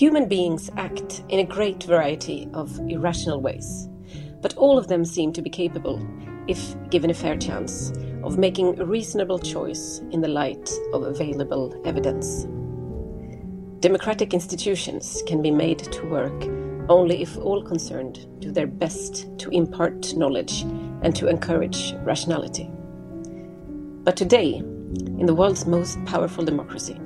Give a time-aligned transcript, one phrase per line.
[0.00, 3.86] Human beings act in a great variety of irrational ways,
[4.40, 6.00] but all of them seem to be capable,
[6.46, 7.92] if given a fair chance,
[8.24, 12.46] of making a reasonable choice in the light of available evidence.
[13.80, 16.44] Democratic institutions can be made to work
[16.88, 20.62] only if all concerned do their best to impart knowledge
[21.02, 22.70] and to encourage rationality.
[24.02, 26.98] But today, in the world's most powerful democracy,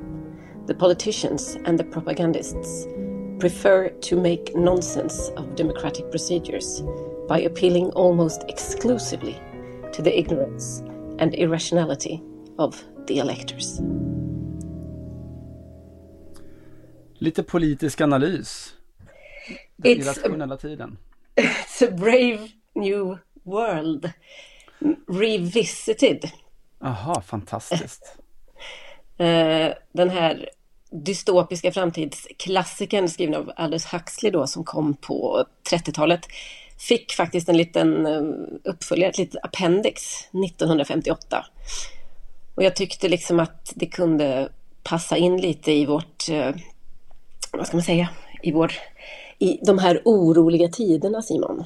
[0.67, 2.87] the politicians and the propagandists
[3.39, 6.83] prefer to make nonsense of democratic procedures
[7.29, 9.39] by appealing almost exclusively
[9.93, 10.83] to the ignorance
[11.19, 12.23] and irrationality
[12.59, 13.81] of the electors.
[17.21, 18.73] Lite politisk analys.
[19.49, 20.99] I It's a, rationella tiden.
[21.37, 24.13] it's a brave new world
[25.07, 26.33] revisited.
[26.81, 28.17] Aha, fantastiskt.
[29.19, 30.49] Eh, den här
[30.91, 36.27] dystopiska framtidsklassikern skriven av Aldous Huxley då som kom på 30-talet
[36.79, 38.23] fick faktiskt en liten eh,
[38.65, 40.03] uppföljare, ett litet appendix
[40.45, 41.47] 1958.
[42.55, 44.49] Och jag tyckte liksom att det kunde
[44.83, 46.55] passa in lite i vårt, eh,
[47.53, 48.09] vad ska man säga,
[48.43, 48.73] i vår,
[49.39, 51.65] i de här oroliga tiderna Simon.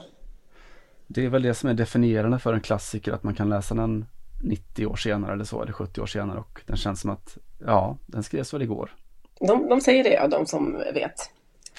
[1.06, 4.06] Det är väl det som är definierande för en klassiker, att man kan läsa den
[4.43, 7.97] 90 år senare eller så, eller 70 år senare och den känns som att, ja,
[8.06, 8.94] den skrevs väl igår.
[9.41, 11.31] De, de säger det, ja, de som vet.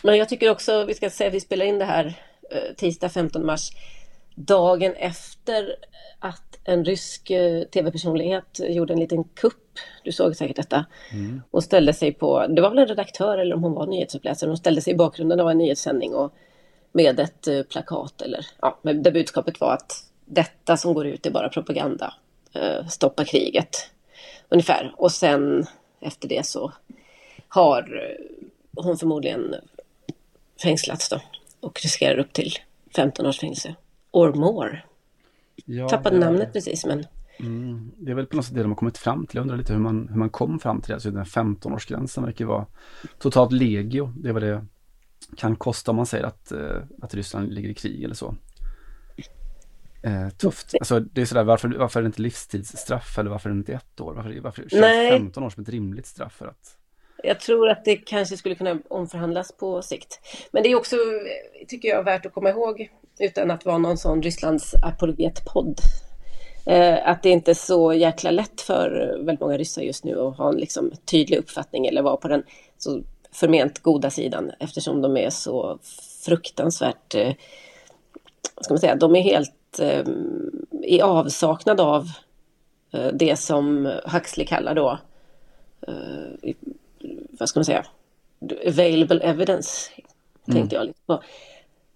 [0.03, 2.05] Men jag tycker också, vi ska säga, vi spelar in det här
[2.51, 3.71] eh, tisdag 15 mars,
[4.35, 5.75] dagen efter
[6.19, 10.85] att en rysk eh, tv-personlighet gjorde en liten kupp, du såg säkert detta,
[11.51, 14.57] och ställde sig på, det var väl en redaktör eller om hon var nyhetsuppläsare, hon
[14.57, 16.33] ställde sig i bakgrunden av en nyhetssändning och
[16.91, 21.31] med ett eh, plakat eller, ja, det budskapet var att detta som går ut är
[21.31, 22.13] bara propaganda,
[22.89, 23.89] stoppa kriget,
[24.49, 24.93] ungefär.
[24.97, 25.65] Och sen
[25.99, 26.73] efter det så
[27.47, 28.25] har eh,
[28.83, 29.55] hon förmodligen
[30.63, 31.21] fängslats då
[31.59, 32.51] och riskerar upp till
[32.95, 33.75] 15 års fängelse.
[34.11, 34.83] Or more.
[35.65, 37.05] Ja, Tappade det- namnet precis men
[37.97, 39.35] Det är väl på något sätt det de har kommit fram till.
[39.35, 40.93] Jag undrar lite hur man, hur man kom fram till det.
[40.93, 42.65] Alltså den 15-årsgränsen verkar vara
[43.19, 44.13] totalt legio.
[44.17, 44.65] Det är vad det
[45.37, 48.35] kan kosta om man säger att, eh, att Ryssland ligger i krig eller så.
[50.03, 50.73] Eh, tufft.
[50.79, 53.73] Alltså det är sådär, varför, varför är det inte livstidsstraff eller varför är det inte
[53.73, 54.13] ett år?
[54.13, 55.11] Varför, varför känns Nej.
[55.11, 56.75] 15 år som ett rimligt straff för att
[57.23, 60.19] jag tror att det kanske skulle kunna omförhandlas på sikt.
[60.51, 60.95] Men det är också,
[61.67, 62.89] tycker jag, värt att komma ihåg
[63.19, 65.79] utan att vara någon sån Rysslands apologetpodd.
[66.65, 70.37] Eh, att det inte är så jäkla lätt för väldigt många ryssar just nu att
[70.37, 72.43] ha en liksom, tydlig uppfattning eller vara på den
[72.77, 75.79] så förment goda sidan eftersom de är så
[76.25, 77.33] fruktansvärt, eh,
[78.55, 80.03] vad ska man säga, de är helt eh,
[80.83, 82.07] i avsaknad av
[82.91, 84.99] eh, det som Huxley kallar då,
[85.87, 86.53] eh,
[87.29, 87.85] vad ska man säga,
[88.67, 89.91] available evidence,
[90.45, 91.23] tänkte jag lite på.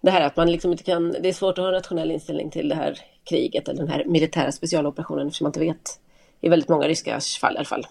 [0.02, 2.50] Det här att man liksom inte kan, det är svårt att ha en rationell inställning
[2.50, 6.00] till det här kriget eller den här militära specialoperationen eftersom man inte vet,
[6.42, 7.88] i väldigt många ryska fall i alla fall.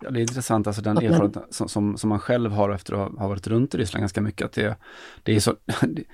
[0.00, 3.18] Ja, det är intressant, alltså den erfarenheten som, som, som man själv har efter att
[3.18, 4.76] ha, varit runt i Ryssland ganska mycket, att det,
[5.22, 5.56] det, är, så,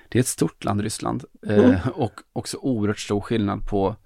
[0.09, 3.97] det är ett stort land, Ryssland, eh, och också oerhört stor skillnad på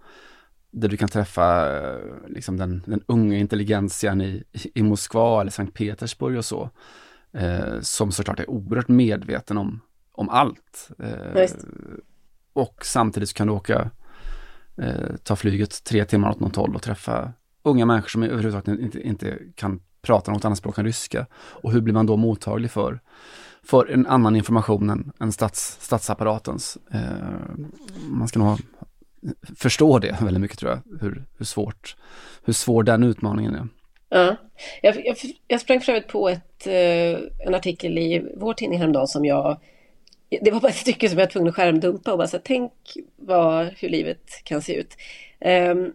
[0.71, 1.99] där du kan träffa eh,
[2.29, 4.45] liksom den, den unga intelligentian i,
[4.75, 6.71] i Moskva eller Sankt Petersburg och så,
[7.33, 9.81] eh, som såklart är oerhört medveten om,
[10.13, 10.91] om allt.
[10.99, 11.49] Eh,
[12.53, 13.91] och samtidigt kan du åka,
[14.77, 17.33] eh, ta flyget tre timmar åt något håll och träffa
[17.69, 21.27] unga människor som överhuvudtaget inte, inte kan prata något annat språk än ryska.
[21.35, 23.01] Och hur blir man då mottaglig för,
[23.63, 26.79] för en annan information än, än stats, statsapparatens?
[26.93, 27.01] Eh,
[28.09, 28.59] man ska nog ha,
[29.57, 31.97] förstå det väldigt mycket tror jag, hur, hur, svårt,
[32.45, 33.69] hur svår den utmaningen är.
[34.09, 34.37] Ja.
[34.83, 35.17] Jag, jag,
[35.47, 39.61] jag sprang för övrigt på ett, eh, en artikel i vår tidning häromdagen som jag
[40.31, 42.43] det var bara ett stycke som jag var tvungen att skärmdumpa och bara så här,
[42.45, 42.73] tänk
[43.17, 44.97] vad, hur livet kan se ut.
[45.41, 45.93] Um,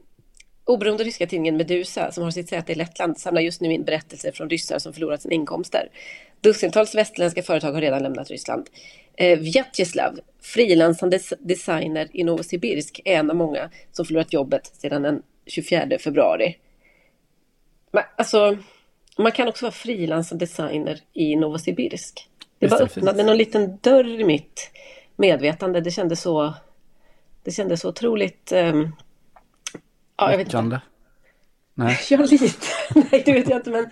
[0.65, 4.31] Oberoende ryska tidningen Medusa, som har sitt säte i Lettland, samlar just nu in berättelser
[4.31, 5.89] från ryssar som förlorat sina inkomster.
[6.41, 8.69] Dussintals västerländska företag har redan lämnat Ryssland.
[9.15, 15.21] Eh, Vjatjeslav, frilansande designer i Novosibirsk, är en av många som förlorat jobbet sedan den
[15.45, 16.57] 24 februari.
[17.91, 18.57] Men, alltså,
[19.17, 22.29] man kan också vara frilansande designer i Novosibirsk.
[22.59, 24.71] Det bara öppnade någon liten dörr i mitt
[25.15, 25.81] medvetande.
[25.81, 26.53] Det kändes så,
[27.43, 28.95] det kändes så otroligt um,
[30.17, 30.81] Ja, jag vet inte.
[31.73, 31.99] Nej.
[32.09, 32.67] Ja, lite.
[32.95, 33.89] Nej, det vet jag inte, men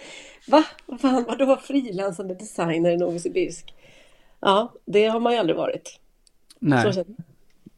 [0.48, 0.64] va?
[0.86, 3.74] Vad fan, vadå frilansande designer i Novosibirsk?
[4.40, 6.00] Ja, det har man ju aldrig varit.
[6.60, 6.94] Nej.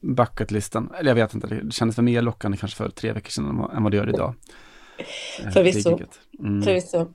[0.01, 3.69] Bucketlistan, eller jag vet inte, det kändes för mer lockande kanske för tre veckor sedan
[3.75, 4.33] än vad det gör idag.
[5.43, 5.99] Eh, Förvisso.
[6.39, 6.63] Mm.
[6.63, 7.13] Förvisso.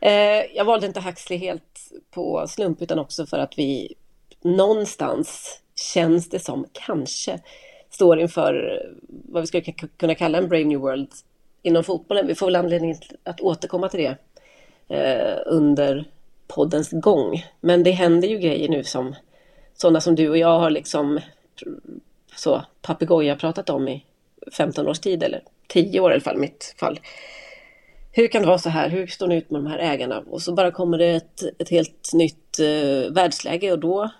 [0.00, 0.12] Eh,
[0.54, 1.80] jag valde inte Huxley helt
[2.10, 3.94] på slump utan också för att vi
[4.42, 7.40] någonstans känns det som kanske
[7.90, 11.08] står inför eh, vad vi skulle kunna kalla en Brave New World
[11.62, 12.26] inom fotbollen.
[12.26, 14.16] Vi får väl anledning att återkomma till det
[14.96, 16.04] eh, under
[16.46, 17.44] poddens gång.
[17.60, 19.14] Men det händer ju grejer nu som
[19.74, 21.20] sådana som du och jag har liksom
[22.36, 24.04] så papegoja pratat om i
[24.52, 27.00] 15 års tid eller 10 år i alla fall, i mitt fall.
[28.12, 28.88] Hur kan det vara så här?
[28.88, 30.24] Hur står ni ut med de här ägarna?
[30.30, 34.10] Och så bara kommer det ett, ett helt nytt eh, världsläge och då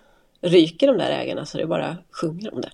[0.41, 2.71] ryker de där ägarna så det bara sjunger om det.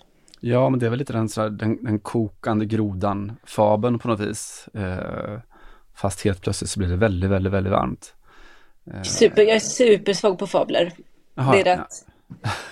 [0.48, 4.20] Ja, men det är väl lite den, sådär, den, den kokande grodan, fabeln på något
[4.20, 4.70] vis.
[4.74, 5.40] Eh,
[5.96, 8.14] fast helt plötsligt så blir det väldigt, väldigt, väldigt varmt.
[8.94, 9.02] Eh.
[9.02, 10.92] Super, jag är supersvag på fabler.
[11.36, 11.88] Aha, det är rätt.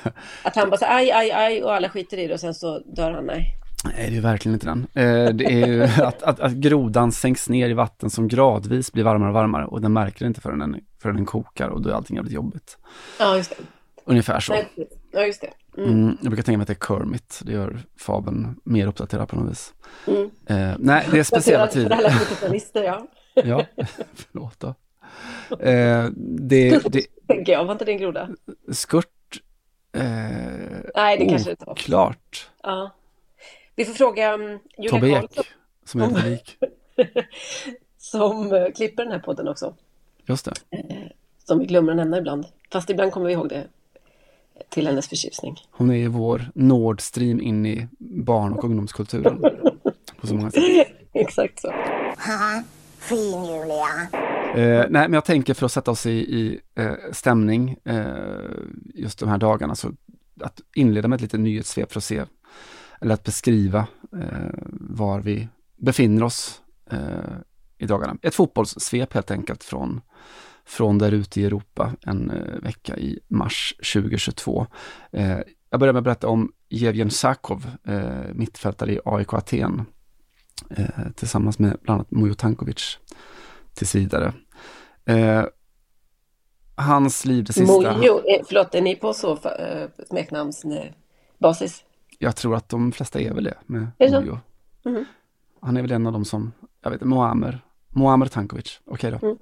[0.03, 0.11] Ja.
[0.43, 2.79] Att han bara så aj, aj, aj och alla skiter i det och sen så
[2.79, 3.55] dör han, nej.
[3.83, 4.87] Nej, det är verkligen inte den.
[4.93, 9.03] Eh, det är ju att, att, att, grodan sänks ner i vatten som gradvis blir
[9.03, 11.93] varmare och varmare och den märker inte förrän den, förrän den kokar och då är
[11.93, 12.77] allting jävligt jobbigt.
[13.19, 13.63] Ja, just det.
[14.05, 14.55] Ungefär så.
[15.11, 15.49] Ja, just det.
[15.77, 15.89] Mm.
[15.89, 19.35] Mm, jag brukar tänka mig att det är Kermit, det gör fabeln mer uppdaterad på
[19.35, 19.73] något vis.
[20.07, 20.31] Mm.
[20.45, 21.89] Eh, nej, det är speciella tider.
[21.89, 23.07] För alla 70 ja.
[23.33, 23.65] ja,
[24.13, 24.67] förlåt då.
[25.59, 28.29] Eh, det, det, tänker jag, var inte det en groda?
[28.71, 29.41] Skurt?
[29.91, 30.03] Eh,
[30.95, 31.75] nej, det kanske det inte var.
[31.75, 32.49] Klart.
[32.63, 32.91] Ja.
[33.75, 35.47] Vi får fråga um, Julia Tobbe Ek,
[35.85, 36.57] som är publik.
[37.97, 39.75] som uh, klipper den här podden också.
[40.25, 40.77] Just det.
[40.77, 41.07] Eh,
[41.43, 42.45] som vi glömmer att nämna ibland.
[42.71, 43.67] Fast ibland kommer vi ihåg det
[44.69, 45.55] till hennes förtjusning.
[45.71, 49.41] Hon är ju vår Nord Stream in i barn och ungdomskulturen.
[50.21, 50.87] på så många sätt.
[51.13, 51.73] Exakt så.
[52.99, 54.09] Fin Julia.
[54.55, 58.05] Eh, nej, men jag tänker för att sätta oss i, i eh, stämning eh,
[58.93, 59.91] just de här dagarna, så
[60.41, 62.23] att inleda med ett litet nyhetssvep för att se,
[63.01, 63.87] eller att beskriva
[64.21, 65.47] eh, var vi
[65.77, 66.61] befinner oss
[66.91, 66.99] eh,
[67.77, 68.17] i dagarna.
[68.21, 70.01] Ett fotbollssvep helt enkelt från
[70.65, 74.67] från där ute i Europa en eh, vecka i mars 2022.
[75.11, 75.37] Eh,
[75.69, 79.85] jag börjar med att berätta om Jevgen Sakov, eh, mittfältare i AIK Aten,
[81.15, 82.99] tillsammans med bland annat Mujo Tankovic
[83.73, 84.33] tills vidare.
[85.05, 85.43] Eh,
[86.75, 87.97] hans liv det sista...
[87.97, 89.39] Mujo, förlåt, är ni på så
[90.07, 91.83] smeknamnsbasis?
[92.19, 94.39] Jag tror att de flesta är väl det med Mujo.
[94.85, 95.05] Mm -hmm.
[95.61, 96.51] Han är väl en av dem som,
[96.81, 99.27] jag vet inte, Moamer, Moamer Tankovic, okej okay då.
[99.27, 99.37] Mm.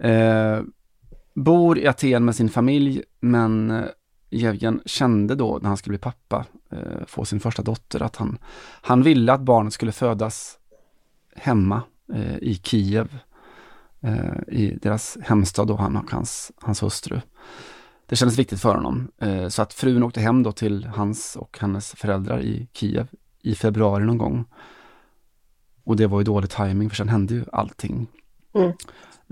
[0.00, 0.60] Eh,
[1.34, 3.84] bor i Aten med sin familj, men eh,
[4.30, 8.38] Jevgen kände då när han skulle bli pappa, eh, få sin första dotter, att han,
[8.82, 10.58] han ville att barnet skulle födas
[11.36, 11.82] hemma
[12.14, 13.18] eh, i Kiev,
[14.00, 17.20] eh, i deras hemstad då, han och hans, hans hustru.
[18.06, 21.58] Det kändes viktigt för honom, eh, så att frun åkte hem då till hans och
[21.60, 23.08] hennes föräldrar i Kiev
[23.42, 24.44] i februari någon gång.
[25.84, 28.06] Och det var ju dålig timing för sen hände ju allting.
[28.54, 28.72] Mm.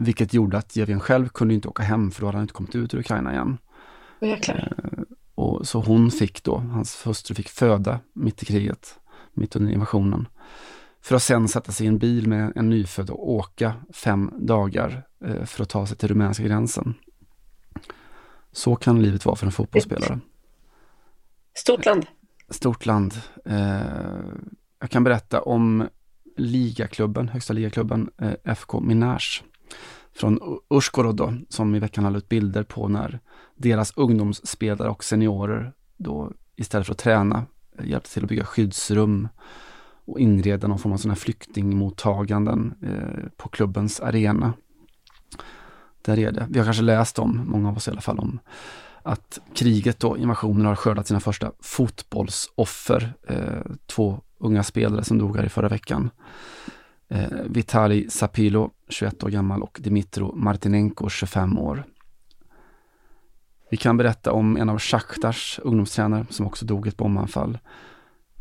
[0.01, 2.75] Vilket gjorde att Jevgen själv kunde inte åka hem för då hade han inte kommit
[2.75, 3.59] ut ur Ukraina igen.
[4.21, 4.73] Jäklar.
[4.79, 5.03] Eh,
[5.35, 8.99] och så hon fick då, hans hustru fick föda mitt i kriget,
[9.33, 10.29] mitt under invasionen.
[11.01, 15.03] För att sen sätta sig i en bil med en nyfödd och åka fem dagar
[15.25, 16.95] eh, för att ta sig till rumänska gränsen.
[18.53, 20.21] Så kan livet vara för en fotbollsspelare.
[21.55, 22.07] Stort land.
[22.51, 23.15] Stort land.
[23.45, 23.81] Eh,
[24.81, 25.89] jag kan berätta om
[26.37, 28.11] ligaklubben, högsta ligaklubben,
[28.45, 29.45] FK Minage
[30.13, 33.21] från Ushgorod då, som i veckan har ut bilder på när
[33.57, 37.47] deras ungdomsspelare och seniorer då istället för att träna
[37.79, 39.29] eh, hjälpte till att bygga skyddsrum
[40.05, 44.53] och inreda någon form av sådana här flyktingmottaganden eh, på klubbens arena.
[46.03, 46.47] Där är det.
[46.51, 48.41] Vi har kanske läst om, många av oss i alla fall, om
[49.03, 53.15] att kriget och invasionen, har skördat sina första fotbollsoffer.
[53.29, 56.11] Eh, två unga spelare som dog här i förra veckan.
[57.09, 61.85] Eh, Vitali Sapilo, 21 år gammal och Dimitro Martinenko, 25 år.
[63.71, 67.59] Vi kan berätta om en av Schachtars ungdomstränare som också dog i ett bombanfall.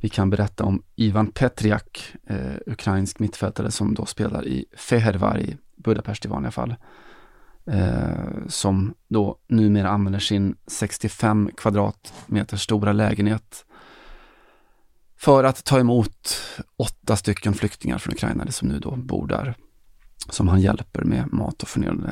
[0.01, 5.57] Vi kan berätta om Ivan Petriak, eh, ukrainsk mittfältare som då spelar i Fehervar i
[5.75, 6.75] Budapest i vanliga fall.
[7.65, 13.65] Eh, som då numera använder sin 65 kvadratmeter stora lägenhet
[15.17, 16.37] för att ta emot
[16.77, 19.55] åtta stycken flyktingar från Ukraina som nu då bor där.
[20.29, 21.69] Som han hjälper med mat och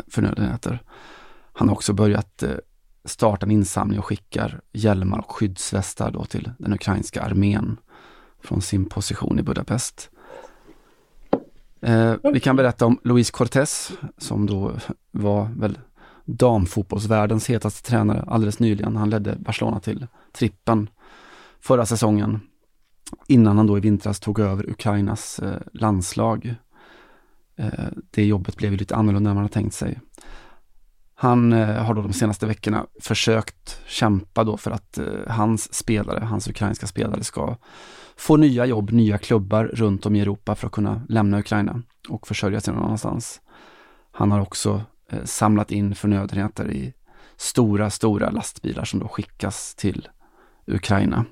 [0.07, 0.83] förnödenheter.
[1.53, 2.49] Han har också börjat eh,
[3.05, 7.77] starta en insamling och skickar hjälmar och skyddsvästar då till den ukrainska armén
[8.43, 10.09] från sin position i Budapest.
[11.81, 14.75] Eh, vi kan berätta om Luis Cortés som då
[15.11, 15.79] var väl
[16.25, 18.95] damfotbollsvärldens hetaste tränare alldeles nyligen.
[18.95, 20.89] Han ledde Barcelona till trippen
[21.59, 22.39] förra säsongen
[23.27, 26.55] innan han då i vintras tog över Ukrainas eh, landslag.
[27.55, 27.69] Eh,
[28.11, 29.99] det jobbet blev ju lite annorlunda än man hade tänkt sig.
[31.15, 36.25] Han eh, har då de senaste veckorna försökt kämpa då för att eh, hans spelare,
[36.25, 37.57] hans ukrainska spelare ska
[38.15, 42.27] få nya jobb, nya klubbar runt om i Europa för att kunna lämna Ukraina och
[42.27, 43.41] försörja sig någon annanstans.
[44.11, 44.81] Han har också
[45.11, 46.93] eh, samlat in förnödenheter i
[47.37, 50.07] stora, stora lastbilar som då skickas till
[50.67, 51.25] Ukraina.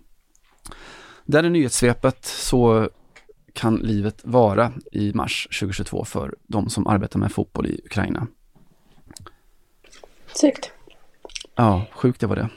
[1.26, 2.90] Där är nyhetssvepet så
[3.54, 8.28] kan livet vara i mars 2022 för de som arbetar med fotboll i Ukraina.
[10.34, 10.72] Snyggt.
[11.56, 12.50] Ja, sjukt det var det.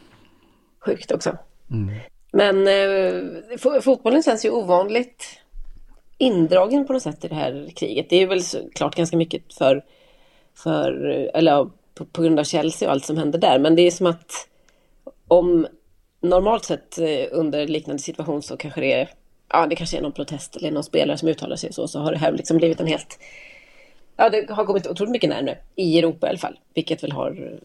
[0.80, 1.38] Sjukt också.
[1.70, 1.94] Mm.
[2.32, 5.40] Men eh, fotbollen känns ju ovanligt
[6.18, 8.11] indragen på något sätt i det här kriget.
[8.11, 9.85] Det är väl såklart ganska mycket för,
[10.54, 10.92] för
[11.35, 13.58] eller på, på grund av Chelsea och allt som händer där.
[13.58, 14.49] Men det är som att
[15.28, 15.66] om
[16.20, 19.08] normalt sett eh, under liknande situation så kanske det är,
[19.49, 22.12] ja det kanske är någon protest eller någon spelare som uttalar sig så, så har
[22.12, 23.18] det här liksom blivit en helt,
[24.16, 27.58] ja det har kommit otroligt mycket närmare, i Europa i alla fall, vilket väl har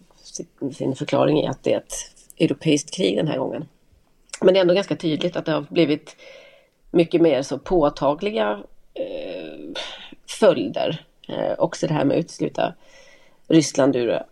[0.73, 1.93] sin förklaring i att det är ett
[2.39, 3.67] europeiskt krig den här gången.
[4.41, 6.15] Men det är ändå ganska tydligt att det har blivit
[6.91, 9.79] mycket mer så påtagliga eh,
[10.39, 11.05] följder.
[11.27, 12.73] Eh, också det här med att utesluta
[13.47, 14.23] Ryssland ur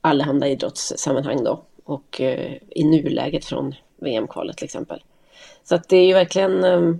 [0.00, 1.62] allehanda idrottssammanhang då.
[1.86, 5.02] Och eh, i nuläget från VM-kvalet till exempel.
[5.64, 6.94] Så att det är ju verkligen, eh,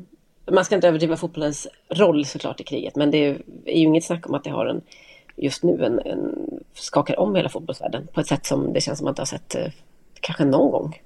[0.52, 4.28] man ska inte överdriva fotbollens roll såklart i kriget, men det är, ju inget snack
[4.28, 4.80] om att det har en,
[5.36, 9.04] just nu en, en skakar om hela fotbollsvärlden på ett sätt som det känns som
[9.04, 9.72] att man inte har sett eh,
[10.20, 11.00] kanske någon gång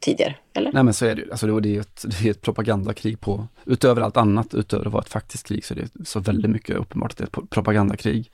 [0.00, 0.72] tidigare, eller?
[0.72, 1.30] Nej men så är det ju.
[1.30, 4.92] Alltså det är ju ett, det är ett propagandakrig på, utöver allt annat, utöver att
[4.92, 7.50] vara ett faktiskt krig, så är det så väldigt mycket uppenbart att det är ett
[7.50, 8.30] propagandakrig.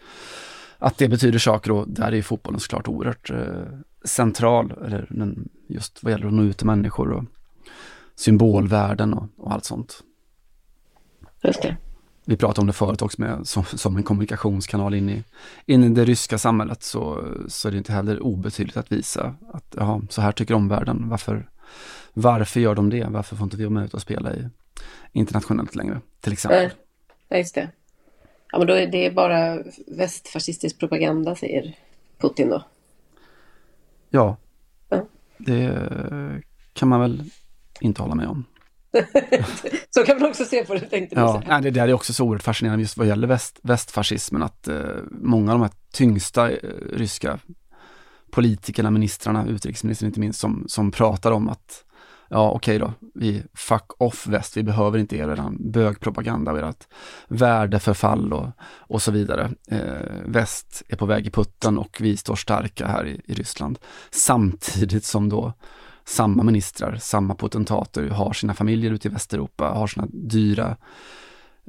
[0.79, 3.37] Att det betyder saker och där är ju fotbollen såklart oerhört eh,
[4.07, 5.09] central, eller
[5.69, 7.25] just vad gäller att nå ut till människor och
[8.15, 10.03] symbolvärden och, och allt sånt.
[11.43, 11.77] Just det.
[12.25, 15.25] Vi pratade om det förut också med, som, som en kommunikationskanal in i,
[15.67, 19.75] in i det ryska samhället så, så är det inte heller obetydligt att visa att
[19.77, 21.09] jaha, så här tycker omvärlden.
[21.09, 21.51] Varför,
[22.13, 23.05] varför gör de det?
[23.05, 24.49] Varför får inte vi vara med och spela i
[25.13, 26.71] internationellt längre, till exempel?
[27.29, 27.71] Ja, just det.
[28.53, 31.75] Ja, men då är det bara västfascistisk propaganda, säger
[32.19, 32.65] Putin då.
[34.11, 34.37] Ja,
[34.89, 35.07] ja.
[35.39, 37.23] det kan man väl
[37.81, 38.45] inte hålla med om.
[39.91, 42.25] så kan man också se på det, tänkte ja, nej, Det där är också så
[42.25, 46.57] oerhört fascinerande just vad gäller väst, västfascismen, att eh, många av de här tyngsta eh,
[46.93, 47.39] ryska
[48.31, 51.85] politikerna, ministrarna, utrikesministern inte minst, som, som pratar om att
[52.29, 56.59] ja okej okay då, vi fuck off väst, vi behöver inte er eran bögpropaganda och
[56.59, 56.87] ert
[57.29, 59.51] värdeförfall och, och så vidare.
[59.71, 63.79] Eh, väst är på väg i putten och vi står starka här i, i Ryssland.
[64.11, 65.53] Samtidigt som då
[66.05, 70.77] samma ministrar, samma potentater har sina familjer ute i Västeuropa, har sina dyra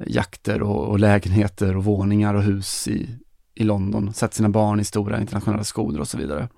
[0.06, 3.08] jakter och, och lägenheter och våningar och hus i,
[3.54, 6.48] i London, sätter sina barn i stora internationella skolor och så vidare.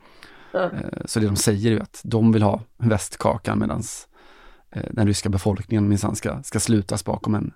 [0.55, 0.71] Mm.
[1.05, 3.83] Så det de säger är att de vill ha västkakan medan
[4.71, 7.53] eh, den ryska befolkningen minsann ska, ska slutas bakom en,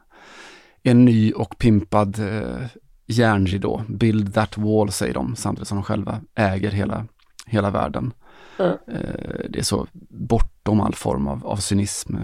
[0.82, 2.66] en ny och pimpad eh,
[3.06, 3.84] järnridå.
[3.88, 7.06] Build that wall säger de, samtidigt som de själva äger hela,
[7.46, 8.12] hela världen.
[8.58, 8.76] Mm.
[9.48, 12.16] Det är så bortom all form av, av cynism.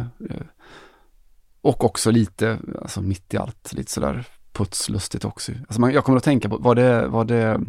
[1.60, 5.52] Och också lite, alltså mitt i allt, lite sådär putslustigt också.
[5.52, 7.60] Alltså man, jag kommer att tänka på, var det, var det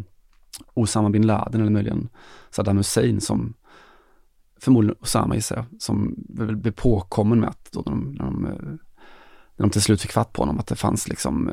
[0.74, 2.08] Osama bin Laden eller möjligen
[2.50, 3.54] Saddam Hussein som
[4.60, 6.14] förmodligen Osama gissar jag, som
[6.62, 8.42] blev påkommen med att då när de, när de,
[9.56, 11.50] när de till slut fick fatt på honom, att det fanns liksom,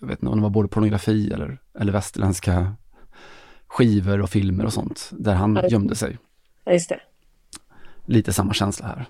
[0.00, 2.74] jag vet inte om det var både pornografi eller, eller västerländska
[3.66, 6.18] skivor och filmer och sånt, där han ja, gömde sig.
[6.64, 7.00] Ja, just det.
[8.06, 9.06] Lite samma känsla här.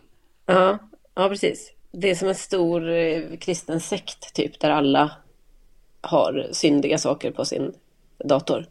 [0.46, 0.78] Ja,
[1.14, 1.72] ja precis.
[1.92, 5.12] Det är som en stor eh, kristen sekt typ, där alla
[6.00, 7.72] har syndiga saker på sin
[8.24, 8.66] dator.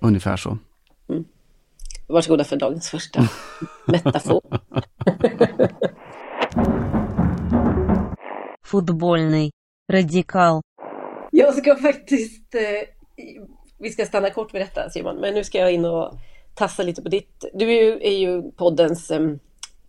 [0.00, 0.58] Ungefär så.
[1.08, 1.24] Mm.
[2.06, 3.28] Varsågoda för dagens första
[3.86, 4.42] metafor.
[8.64, 9.50] Fotbollny.
[9.92, 10.60] Radikal.
[11.30, 12.54] Jag ska faktiskt...
[12.54, 12.88] Eh,
[13.78, 16.18] vi ska stanna kort med detta Simon, men nu ska jag in och
[16.54, 17.44] tassa lite på ditt...
[17.54, 19.20] Du är ju, är ju poddens eh,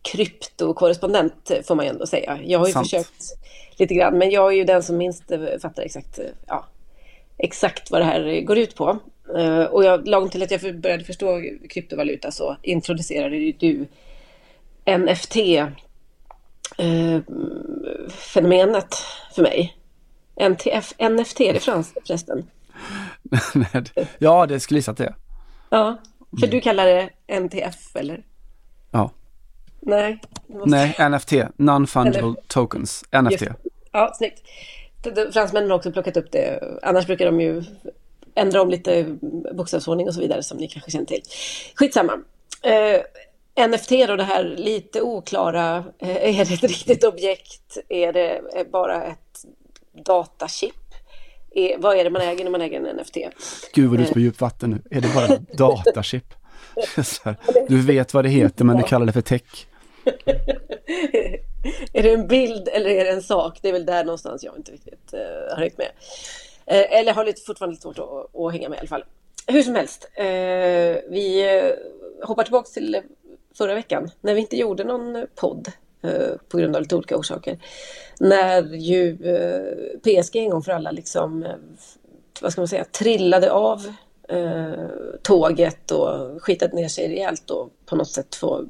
[0.01, 2.39] kryptokorrespondent får man ju ändå säga.
[2.43, 2.87] Jag har ju Sant.
[2.87, 3.23] försökt
[3.77, 6.65] lite grann, men jag är ju den som minst eh, fattar exakt, eh, ja,
[7.37, 8.99] exakt vad det här går ut på.
[9.37, 13.87] Eh, och jag, långt till att jag för- började förstå kryptovaluta så introducerade ju du
[14.97, 15.35] NFT
[16.77, 17.19] eh,
[18.09, 18.95] fenomenet
[19.35, 19.75] för mig.
[20.35, 22.45] NTF, NFT, är det franskt förresten?
[24.17, 25.15] Ja, det skulle gissa att det är.
[25.69, 25.97] Ja,
[26.39, 28.23] för du kallar det NTF eller?
[28.91, 29.11] Ja.
[29.81, 30.19] Nej.
[30.47, 33.41] måste- Nej, NFT, Non-Fungible Tokens, NFT.
[33.41, 33.53] Just-
[33.91, 34.41] Ja, snyggt.
[35.33, 36.63] Fransmännen har också plockat upp det.
[36.83, 37.63] Annars brukar de ju
[38.39, 39.17] ändra om lite
[39.53, 41.21] bokstavsordning och så vidare som ni kanske känner till.
[41.75, 42.13] Skitsamma.
[42.61, 45.83] Eh, NFT då, det här lite oklara.
[45.99, 47.77] Eh, är det ett riktigt objekt?
[47.89, 49.45] Är det eh, bara ett
[50.05, 50.75] datachip?
[51.51, 53.17] Är, vad är det man äger när man äger en NFT?
[53.73, 54.97] Gud vad du är på djupt vatten nu.
[54.97, 55.27] Är det bara
[55.57, 56.33] datachip?
[57.23, 57.35] Här,
[57.67, 59.67] Du vet vad det heter men du kallar det för tech.
[61.93, 63.59] är det en bild eller är det en sak?
[63.61, 65.19] Det är väl där någonstans jag inte riktigt uh,
[65.55, 65.87] har hängt med.
[66.69, 69.03] Eh, eller har lite, fortfarande lite svårt att, att hänga med i alla fall.
[69.47, 70.25] Hur som helst, eh,
[71.09, 73.01] vi eh, hoppar tillbaka till
[73.57, 75.71] förra veckan när vi inte gjorde någon podd
[76.01, 77.57] eh, på grund av lite olika orsaker.
[78.19, 81.55] När ju eh, PSG en gång för alla liksom, eh,
[82.41, 83.93] vad ska man säga, trillade av
[84.29, 84.85] eh,
[85.21, 88.65] tåget och skitade ner sig rejält och på något sätt få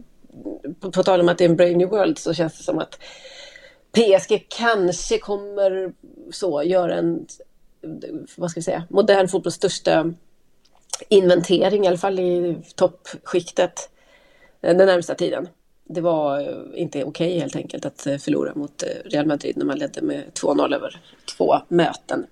[0.81, 2.79] på, på tal om att det är en brave new world så känns det som
[2.79, 2.99] att
[3.91, 5.93] PSG kanske kommer
[6.31, 7.25] så göra en,
[8.37, 10.13] vad ska vi säga, modern fotbolls största
[11.09, 13.89] inventering, i alla fall i toppskiktet
[14.61, 15.47] eh, den närmsta tiden.
[15.89, 19.77] Det var eh, inte okej helt enkelt att eh, förlora mot Real Madrid när man
[19.77, 21.01] ledde med 2-0 över
[21.37, 22.25] två möten.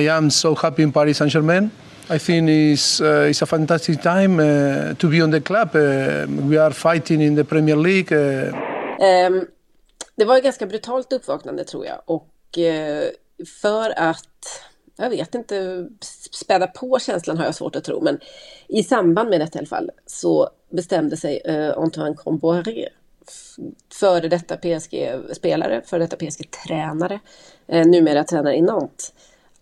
[0.00, 1.70] I am so happy in Paris Saint Germain.
[2.10, 5.74] I think it's, uh, it's a fantastic time uh, to be on the club.
[5.74, 8.12] Uh, we are fighting in the Premier League.
[9.00, 9.46] Ehm,
[10.16, 12.28] det var ett ganska brutalt uppvaknande tror jag och
[13.62, 14.62] för att,
[15.02, 15.88] jag vet inte,
[16.30, 18.20] späda på känslan har jag svårt att tro, men
[18.68, 22.88] i samband med detta i alla fall så bestämde sig eh, Antoine Comboiré,
[23.92, 27.20] före detta PSG-spelare, före detta PSG-tränare,
[27.66, 29.12] eh, numera tränare i Nantes,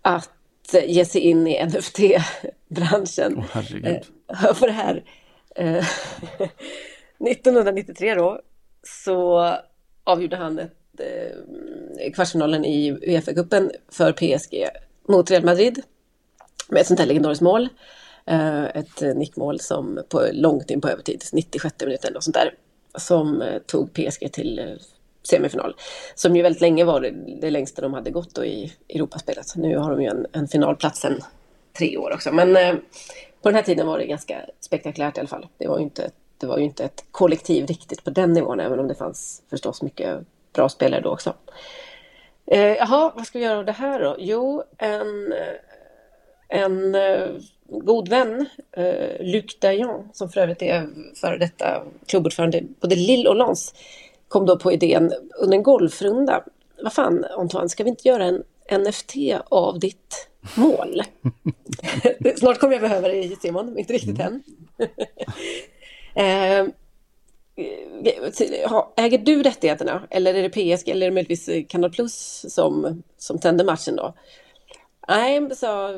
[0.01, 3.35] att eh, ge sig in i NFT-branschen.
[3.37, 4.05] Åh, herregud.
[4.29, 5.03] Eh, för det här.
[5.55, 5.85] Eh,
[7.29, 8.41] 1993 då
[8.83, 9.55] så
[10.03, 14.67] avgjorde han ett, eh, kvartsfinalen i Uefa-cupen för PSG
[15.11, 15.81] mot Real Madrid
[16.69, 17.69] med ett sånt här legendariskt mål.
[18.25, 22.35] Eh, ett eh, nickmål som på, långt in på övertid, 96 minuter eller något sånt
[22.35, 22.53] där,
[22.95, 24.79] som eh, tog PSG till
[25.23, 25.75] semifinal.
[26.15, 29.55] Som ju väldigt länge var det, det längsta de hade gått då i Europaspelet.
[29.55, 31.21] Nu har de ju en, en finalplats sen
[31.77, 32.31] tre år också.
[32.31, 32.75] Men eh,
[33.41, 35.47] på den här tiden var det ganska spektakulärt i alla fall.
[35.57, 38.79] Det var ju inte, det var ju inte ett kollektiv riktigt på den nivån, även
[38.79, 40.19] om det fanns förstås mycket
[40.53, 41.33] bra spelare då också.
[42.45, 44.15] Eh, jaha, vad ska vi göra av det här då?
[44.19, 45.53] Jo, en, eh,
[46.49, 47.27] en eh,
[47.67, 50.89] god vän, eh, Luc Dayan, som för övrigt är
[51.21, 53.73] före detta klubbordförande både Lille och Lens,
[54.27, 56.43] kom då på idén under en golfrunda.
[56.83, 58.43] Vad fan Antoine, ska vi inte göra en
[58.81, 59.15] NFT
[59.49, 61.01] av ditt mål?
[62.37, 64.43] Snart kommer jag behöva dig Simon, men inte riktigt än.
[66.15, 66.73] eh,
[68.05, 72.45] Eh, äger du rättigheterna eller är det PSG eller är det möjligtvis eh, Kanal Plus
[72.49, 74.13] som, som tänder matchen då?
[75.07, 75.89] Nej, sa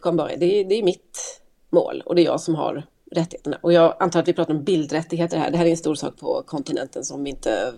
[0.00, 3.58] kom det, är- det är mitt mål och det är jag som har rättigheterna.
[3.62, 5.50] Och jag antar att vi pratar om bildrättigheter här.
[5.50, 7.72] Det här är en stor sak på kontinenten som vi inte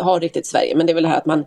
[0.00, 0.76] har riktigt i Sverige.
[0.76, 1.44] Men det är väl det här att man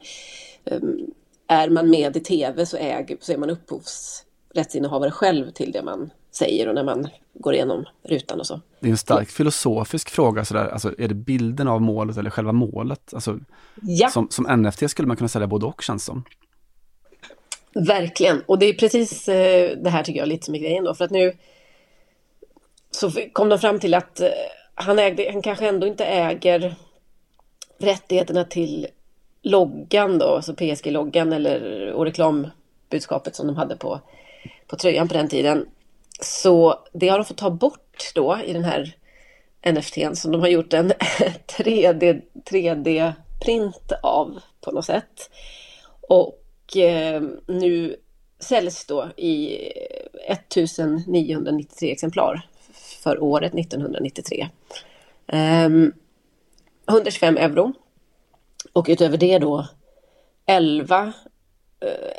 [0.65, 0.99] ehm,
[1.47, 6.09] är man med i tv så, äger, så är man upphovsrättsinnehavare själv till det man
[6.37, 8.61] säger och när man går igenom rutan och så.
[8.79, 12.51] Det är en stark filosofisk fråga sådär, alltså är det bilden av målet eller själva
[12.51, 13.13] målet?
[13.13, 13.39] Alltså,
[13.81, 14.09] Ja.
[14.09, 16.23] som, som NFT skulle man kunna sälja både och känns som.
[17.73, 20.95] Verkligen, och det är precis eh, det här tycker jag lite som är grejen då,
[20.95, 21.33] för att nu
[22.91, 24.29] så kom de fram till att eh,
[24.75, 26.75] han, ägde, han kanske ändå inte äger
[27.77, 28.87] rättigheterna till
[29.41, 33.99] loggan då, alltså PSG-loggan eller och reklambudskapet som de hade på,
[34.67, 35.65] på tröjan på den tiden.
[36.21, 38.95] Så det har de fått ta bort då i den här
[39.71, 40.91] NFTn som de har gjort en
[41.47, 45.29] 3D, 3D-print av på något sätt.
[46.01, 47.95] Och eh, nu
[48.39, 49.57] säljs då i
[50.27, 52.49] 1993 exemplar
[53.03, 54.47] för året 1993.
[55.27, 55.93] Um,
[56.89, 57.73] 125 euro.
[58.73, 59.67] Och utöver det då
[60.45, 61.11] 11 uh,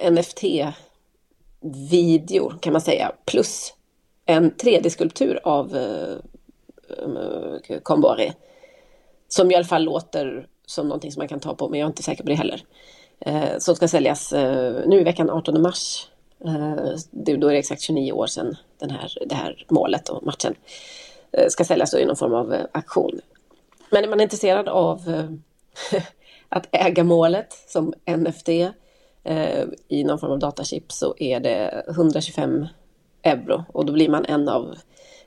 [0.01, 0.73] eh, NFT-videor
[2.61, 3.13] kan man säga.
[3.25, 3.76] Plus
[4.27, 6.17] en 3D-skulptur av uh.
[9.29, 11.91] Som i alla fall låter som någonting som man kan ta på, men jag är
[11.91, 12.63] inte säker på det heller.
[13.27, 16.09] Uh, som ska säljas uh, nu i veckan 18 mars.
[16.45, 20.27] Uh, det, då är det exakt 29 år sedan den här, det här målet och
[20.27, 20.55] matchen
[21.49, 23.21] ska säljas i någon form av aktion.
[23.91, 25.01] Men är man intresserad av
[26.49, 28.49] att äga målet som NFT
[29.89, 32.67] i någon form av datachip så är det 125
[33.27, 34.77] euro och då blir man en av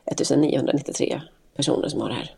[0.06, 1.22] 1993
[1.56, 2.36] personer som har det här.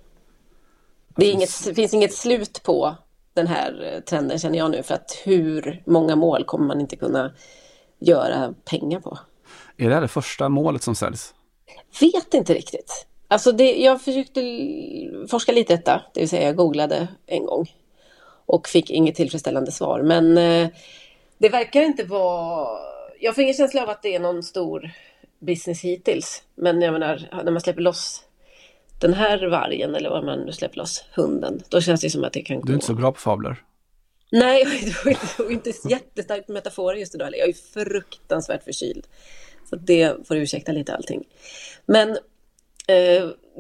[1.16, 2.96] Det, inget, det finns inget slut på
[3.34, 7.34] den här trenden känner jag nu för att hur många mål kommer man inte kunna
[8.00, 9.18] göra pengar på.
[9.78, 11.34] Är det här det första målet som säljs?
[12.02, 13.08] Vet inte riktigt.
[13.28, 14.42] Alltså det, jag försökte
[15.30, 17.72] forska lite detta, det vill säga jag googlade en gång
[18.46, 20.02] och fick inget tillfredsställande svar.
[20.02, 20.70] Men eh,
[21.38, 22.68] det verkar inte vara...
[23.20, 24.92] Jag får ingen känsla av att det är någon stor
[25.42, 26.44] business hittills.
[26.56, 28.24] Men jag menar, när man släpper loss
[29.02, 32.34] den här vargen eller vad man nu släpper loss, hunden, då känns det som att
[32.34, 32.66] det kan gå.
[32.66, 33.64] Du är inte så bra på fabler.
[34.32, 34.66] Nej,
[35.38, 37.30] jag är inte jättestark på metaforer just idag.
[37.38, 39.08] Jag är fruktansvärt förkyld.
[39.70, 41.24] Så det får ursäkta lite allting.
[41.86, 42.18] Men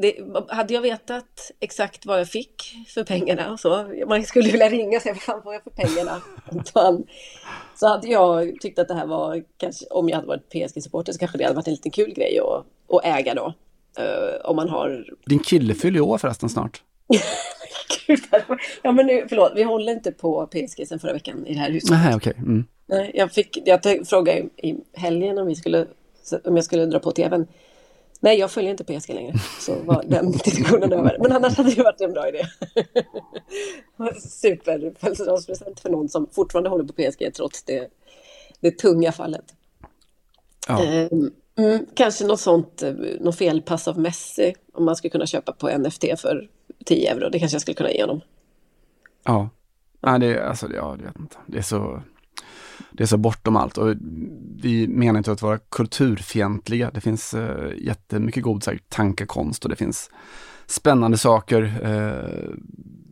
[0.01, 0.15] det,
[0.47, 4.97] hade jag vetat exakt vad jag fick för pengarna och så, man skulle vilja ringa
[4.97, 6.21] och säga vad fan får jag för pengarna?
[7.75, 11.19] så hade jag tyckt att det här var, kanske, om jag hade varit PSG-supporter så
[11.19, 12.65] kanske det hade varit en liten kul grej att,
[12.95, 13.53] att äga då.
[13.99, 15.05] Uh, om man har...
[15.25, 16.83] Din kille fyller år förresten snart.
[18.81, 21.71] ja men nu, förlåt, vi håller inte på PSG sen förra veckan i det här
[21.71, 21.89] huset.
[21.89, 22.31] Nej, okej.
[22.31, 22.43] Okay.
[22.43, 22.65] Mm.
[23.13, 25.85] Jag, fick, jag frågade i helgen om, vi skulle,
[26.43, 27.47] om jag skulle dra på tvn.
[28.23, 29.33] Nej, jag följer inte PSG längre.
[29.59, 31.17] Så var den diskussionen över.
[31.19, 32.47] Men annars hade det varit en bra idé.
[34.19, 37.87] Super födelsedagspresent för någon som fortfarande håller på PSG trots det,
[38.59, 39.45] det tunga fallet.
[40.67, 41.07] Ja.
[41.11, 45.51] Um, Mm, kanske något sånt, eh, något felpass av Messi om man skulle kunna köpa
[45.51, 46.49] på NFT för
[46.85, 47.29] 10 euro.
[47.29, 48.21] Det kanske jag skulle kunna ge honom.
[49.23, 49.49] Ja,
[49.99, 51.37] Nej, det, alltså, ja, det, vet inte.
[51.47, 52.01] det är så
[52.91, 53.95] det är så bortom allt och
[54.61, 56.91] vi menar inte att vara kulturfientliga.
[56.93, 60.09] Det finns eh, jättemycket god här, tankekonst och det finns
[60.65, 62.55] spännande saker eh,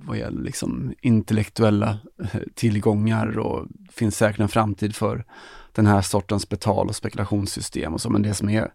[0.07, 5.25] vad gäller liksom intellektuella eh, tillgångar och det finns säkert en framtid för
[5.71, 8.71] den här sortens betal och spekulationssystem och så, men det som är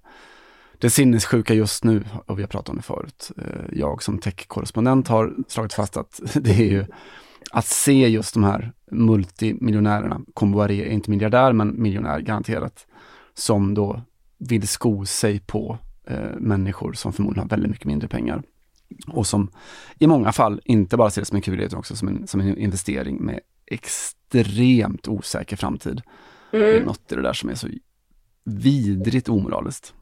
[0.79, 5.09] det sinnessjuka just nu, och vi har pratat om det förut, eh, jag som techkorrespondent
[5.09, 6.87] har slagit fast att det är ju
[7.51, 12.87] att se just de här multimiljonärerna, Comboiré är inte miljardär men miljonär garanterat,
[13.35, 14.03] som då
[14.39, 18.43] vill sko sig på eh, människor som förmodligen har väldigt mycket mindre pengar.
[19.09, 19.51] Och som
[19.99, 22.41] i många fall inte bara ser det som en kul utan också som en, som
[22.41, 26.03] en investering med extremt osäker framtid.
[26.53, 26.67] Mm.
[26.67, 27.69] Det är något i det där som är så
[28.45, 29.95] vidrigt omoraliskt.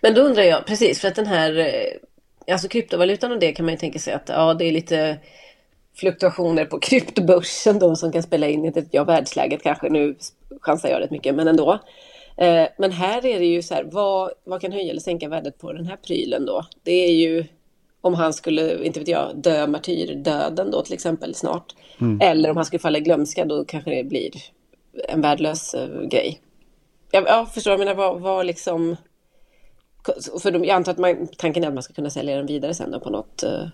[0.00, 3.66] Men då undrar jag, precis, för att den här, eh, alltså kryptovalutan och det kan
[3.66, 5.18] man ju tänka sig att ja, det är lite
[5.96, 10.16] fluktuationer på kryptobörsen då som kan spela in, inte jag, världsläget kanske, nu
[10.60, 11.78] chansar jag rätt mycket, men ändå.
[12.36, 15.58] Eh, men här är det ju så här, vad, vad kan höja eller sänka värdet
[15.58, 16.66] på den här prylen då?
[16.82, 17.44] Det är ju
[18.00, 21.74] om han skulle, inte vet jag, dö martyrdöden då till exempel snart.
[22.00, 22.20] Mm.
[22.20, 24.30] Eller om han skulle falla i glömska, då kanske det blir
[25.08, 26.40] en värdelös uh, grej.
[27.10, 28.96] Jag, ja, förstår jag menar, vad, vad liksom...
[30.42, 32.74] För de, jag antar att man, tanken är att man ska kunna sälja den vidare
[32.74, 33.68] sen då på något uh,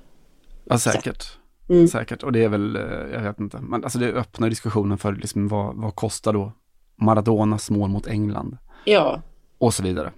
[0.64, 1.24] Ja, säkert.
[1.68, 1.88] Mm.
[1.88, 5.12] Säkert, och det är väl, eh, jag vet inte, man, alltså det öppnar diskussionen för
[5.12, 6.52] liksom vad, vad kostar då
[6.96, 8.58] Maradonas mål mot England?
[8.84, 9.22] Ja.
[9.58, 10.12] Och så vidare.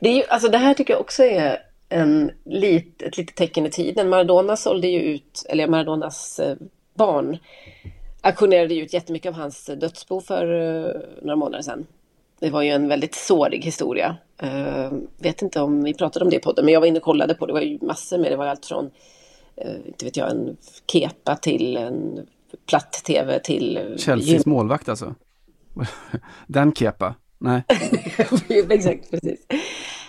[0.00, 3.66] Det, är ju, alltså det här tycker jag också är en lit, ett litet tecken
[3.66, 4.08] i tiden.
[4.08, 6.40] Maradona sålde ju ut, eller Maradonas
[6.94, 7.38] barn
[8.26, 11.86] auktionerade ut jättemycket av hans dödsbo för uh, några månader sedan.
[12.40, 14.16] Det var ju en väldigt sårig historia.
[14.42, 17.04] Uh, vet inte om vi pratade om det på podden, men jag var inne och
[17.04, 17.52] kollade på det.
[17.52, 18.90] Det var ju massor med, det var allt från,
[19.86, 20.56] inte vet jag, en
[20.92, 22.26] kepa till en
[22.66, 23.96] platt-tv till...
[23.98, 25.14] Chelseas målvakt alltså?
[26.46, 27.14] Den kepa?
[27.38, 27.62] Nej.
[28.70, 29.46] Exakt, precis.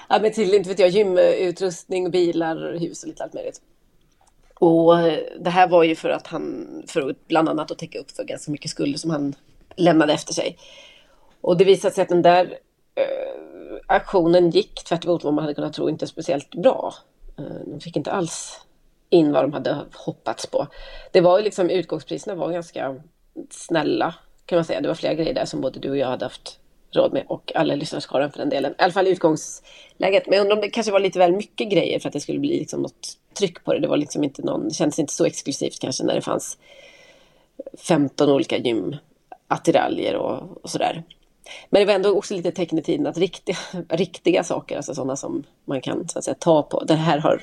[0.09, 3.61] Ja, men till, inte vet jag, gymutrustning, bilar, hus och lite allt möjligt.
[4.59, 7.99] Och eh, det här var ju för att han, för att bland annat att täcka
[7.99, 9.35] upp för ganska mycket skulder som han
[9.75, 10.57] lämnade efter sig.
[11.41, 12.45] Och det visade sig att den där
[12.95, 16.93] eh, aktionen gick tvärt emot vad man hade kunnat tro inte speciellt bra.
[17.37, 18.61] Eh, de fick inte alls
[19.09, 20.67] in vad de hade hoppats på.
[21.11, 22.95] Det var ju liksom utgångspriserna var ganska
[23.49, 24.15] snälla
[24.45, 24.81] kan man säga.
[24.81, 26.59] Det var flera grejer där som både du och jag hade haft
[26.91, 28.71] råd med och alla lyssnarskaran för den delen.
[28.71, 30.27] I alla fall i utgångsläget.
[30.27, 32.39] Men jag undrar om det kanske var lite väl mycket grejer för att det skulle
[32.39, 33.79] bli liksom något tryck på det.
[33.79, 36.57] Det var liksom inte någon, det kändes inte så exklusivt kanske när det fanns
[37.77, 41.03] 15 olika gymattiraljer och, och sådär.
[41.69, 43.57] Men det var ändå också lite tecken i tiden att riktiga,
[43.89, 46.83] riktiga saker, alltså sådana som man kan så att säga, ta på.
[46.83, 47.41] det här har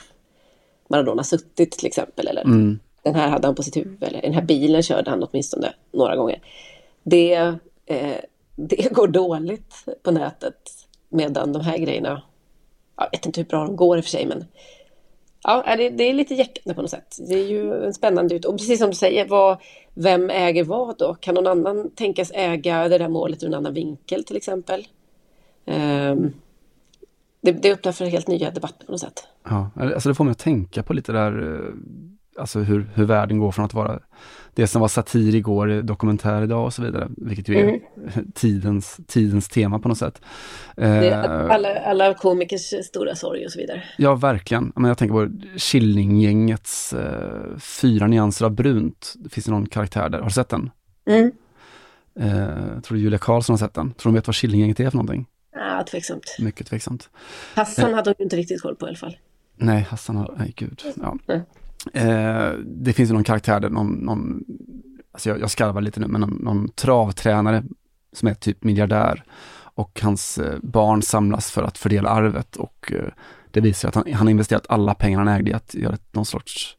[0.88, 2.26] Maradona suttit till exempel.
[2.28, 2.78] Eller Mm.
[3.02, 4.02] den här hade han på sitt huvud.
[4.02, 6.40] Eller den här bilen körde han åtminstone några gånger.
[7.02, 7.34] Det,
[7.86, 8.16] eh,
[8.56, 10.70] det går dåligt på nätet.
[11.08, 12.22] Medan de här grejerna,
[12.96, 14.44] jag vet inte hur bra de går i och för sig, men
[15.42, 17.16] ja, det, det är lite jäckande på något sätt.
[17.28, 18.44] Det är ju en spännande ut.
[18.44, 19.56] Och precis som du säger, vad,
[19.94, 21.14] vem äger vad då?
[21.14, 24.86] Kan någon annan tänkas äga det där målet ur en annan vinkel till exempel?
[25.66, 26.32] Ehm,
[27.44, 29.24] det, det öppnar för helt nya debatter på något sätt.
[29.48, 33.38] Ja, alltså det får mig att tänka på lite där, eh, alltså hur, hur världen
[33.38, 34.00] går från att vara
[34.54, 37.80] det som var satir igår, är dokumentär idag och så vidare, vilket ju är Mm.
[38.34, 40.20] tidens, tidens tema på något sätt.
[40.76, 43.82] Det Eh, alla, alla komikers stora sorg och så vidare.
[43.98, 44.72] Ja, verkligen.
[44.76, 49.14] Men jag tänker på Killinggängets eh, Fyra nyanser av brunt.
[49.16, 50.18] Det finns ju någon karaktär där.
[50.18, 50.70] Har du sett den?
[51.06, 51.32] Mm.
[52.20, 53.92] Eh, jag tror Julia Karlsson har sett den.
[53.92, 55.26] Tror du vet vad Killinggänget är för någonting?
[55.76, 56.36] Ja, tveksamt.
[56.38, 57.10] Mycket tveksamt.
[57.54, 59.16] Hassan hade hon ju inte riktigt koll på i alla fall.
[59.56, 60.82] Nej, Hassan har, nej gud.
[60.94, 61.18] Ja.
[61.26, 61.42] Nej.
[61.92, 64.44] Eh, det finns ju någon karaktär där, någon, någon
[65.12, 67.64] alltså jag, jag skarvar lite nu, men någon, någon travtränare
[68.12, 69.24] som är typ miljardär
[69.74, 73.08] och hans eh, barn samlas för att fördela arvet och eh,
[73.50, 76.14] det visar att han, han har investerat alla pengar han ägde i att göra ett,
[76.14, 76.76] någon sorts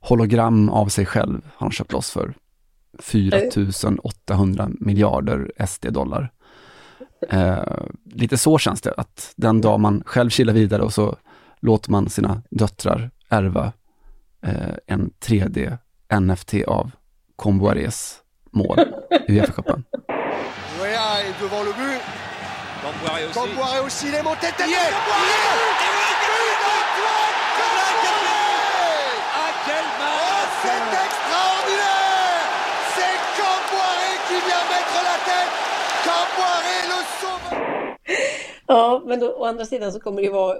[0.00, 1.40] hologram av sig själv.
[1.56, 2.34] Han har köpt loss för
[2.98, 3.38] 4
[4.02, 6.32] 800 miljarder SD-dollar.
[7.30, 7.62] Eh,
[8.04, 11.16] lite så känns det, att den dag man själv kilar vidare och så
[11.60, 13.72] låter man sina döttrar ärva
[14.42, 15.78] eh, en 3D
[16.20, 16.90] NFT av
[17.36, 18.16] Comboires
[18.50, 18.78] mål
[19.28, 19.84] i Uefa-cupen.
[23.32, 24.08] Camboire aussi.
[24.08, 24.68] Il est monté tête.
[38.66, 40.58] Ja, men då, å andra sidan så kommer det ju vara,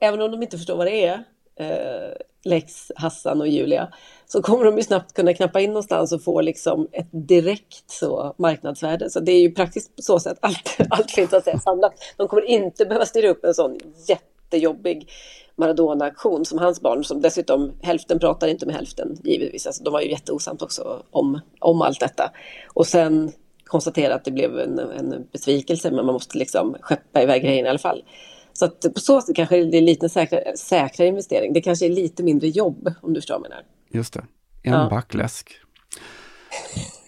[0.00, 1.24] även om de inte förstår vad det är,
[1.60, 2.12] eh,
[2.44, 3.88] Lex, Hassan och Julia,
[4.26, 8.34] så kommer de ju snabbt kunna knappa in någonstans och få liksom ett direkt så
[8.38, 9.10] marknadsvärde.
[9.10, 11.92] Så det är ju praktiskt på så sätt allt, allt finns att säga samlat.
[12.16, 15.08] De kommer inte behöva styra upp en sån jättejobbig
[15.56, 19.66] Maradona-aktion som hans barn, som dessutom hälften pratar inte med hälften givetvis.
[19.66, 22.30] Alltså, de var ju jätteosams också om, om allt detta.
[22.74, 23.32] Och sen
[23.66, 27.70] konstatera att det blev en, en besvikelse, men man måste liksom skeppa iväg grejerna i
[27.70, 28.04] alla fall.
[28.52, 31.52] Så att på så sätt kanske det är lite säkrare, säkrare investering.
[31.52, 33.64] Det kanske är lite mindre jobb, om du förstår vad jag menar.
[33.90, 34.24] Just det,
[34.62, 34.88] en Ja.
[34.90, 35.52] back läsk.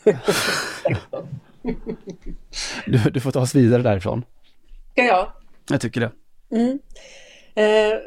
[2.86, 4.24] du, du får ta oss vidare därifrån.
[4.92, 5.32] Ska jag?
[5.70, 6.10] Jag tycker det.
[6.50, 6.78] Mm.
[7.54, 7.98] Eh,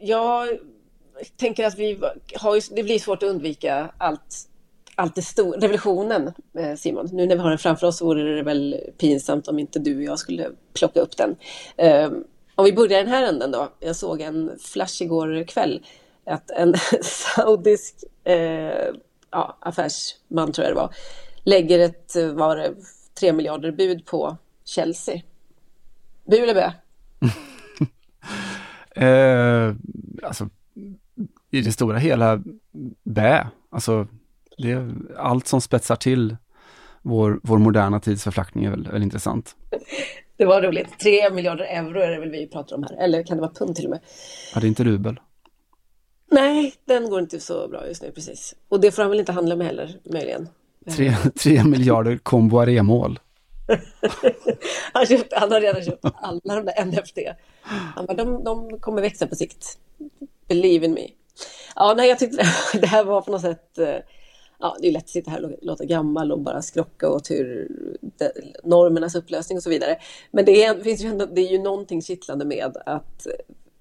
[0.00, 0.48] jag
[1.36, 2.00] tänker att vi
[2.34, 4.36] har ju, det blir svårt att undvika allt,
[5.00, 7.08] allt det stora, revolutionen eh, Simon.
[7.12, 10.02] Nu när vi har den framför oss vore det väl pinsamt om inte du och
[10.02, 11.36] jag skulle plocka upp den.
[11.76, 13.68] Ehm, om vi börjar den här änden då.
[13.80, 15.86] Jag såg en flash igår kväll
[16.26, 18.88] att en saudisk eh,
[19.30, 20.94] ja, affärsman tror jag det var
[21.44, 22.74] lägger ett, eh, var det,
[23.20, 25.20] 3 miljarder bud på Chelsea.
[26.24, 26.70] Bu eller bö?
[28.94, 29.74] Eh,
[30.22, 30.48] alltså,
[31.50, 32.42] i det stora hela,
[33.02, 33.46] bä.
[33.70, 34.06] Alltså,
[34.62, 36.36] det är allt som spetsar till
[37.02, 39.56] vår, vår moderna tids förflackning är väl, väl intressant.
[40.36, 40.98] Det var roligt.
[40.98, 42.96] 3 miljarder euro är det väl vi pratar om här.
[43.04, 44.00] Eller kan det vara pund till och med?
[44.54, 45.20] Ja, det är inte rubel.
[46.30, 48.54] Nej, den går inte så bra just nu precis.
[48.68, 50.48] Och det får han väl inte handla med heller, möjligen.
[50.96, 53.18] Tre, tre miljarder Comboiré-mål.
[54.92, 57.18] Han, köpt, han har redan köpt alla de där NFT.
[57.94, 59.78] Han bara, de, de kommer växa på sikt.
[60.48, 61.08] Believe in me.
[61.76, 62.46] Ja, nej, jag tyckte
[62.80, 63.78] det här var på något sätt...
[64.60, 67.68] Ja, det är lätt att sitta här och låta gammal och bara skrocka åt hur
[68.00, 68.32] det,
[68.64, 69.98] normernas upplösning och så vidare.
[70.30, 73.26] Men det, är, finns ju ändå, det är ju någonting kittlande med att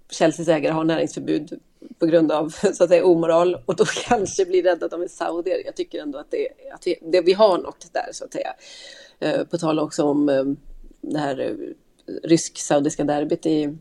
[0.10, 1.60] Chelseas ägare har näringsförbud
[2.00, 5.08] på grund av så att säga, omoral och då kanske blir rädda att de är
[5.08, 5.62] saudier.
[5.66, 8.54] Jag tycker ändå att, det, att vi, det, vi har något där så att säga.
[9.20, 10.44] Eh, På tal också om eh,
[11.02, 11.54] det här eh,
[12.24, 13.78] rysk-saudiska derbyt i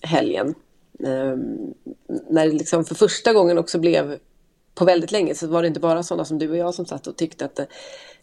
[0.00, 0.54] helgen.
[1.04, 1.36] Eh,
[2.28, 4.18] När det liksom för första gången också blev
[4.74, 7.06] på väldigt länge så var det inte bara sådana som du och jag som satt
[7.06, 7.66] och tyckte att det,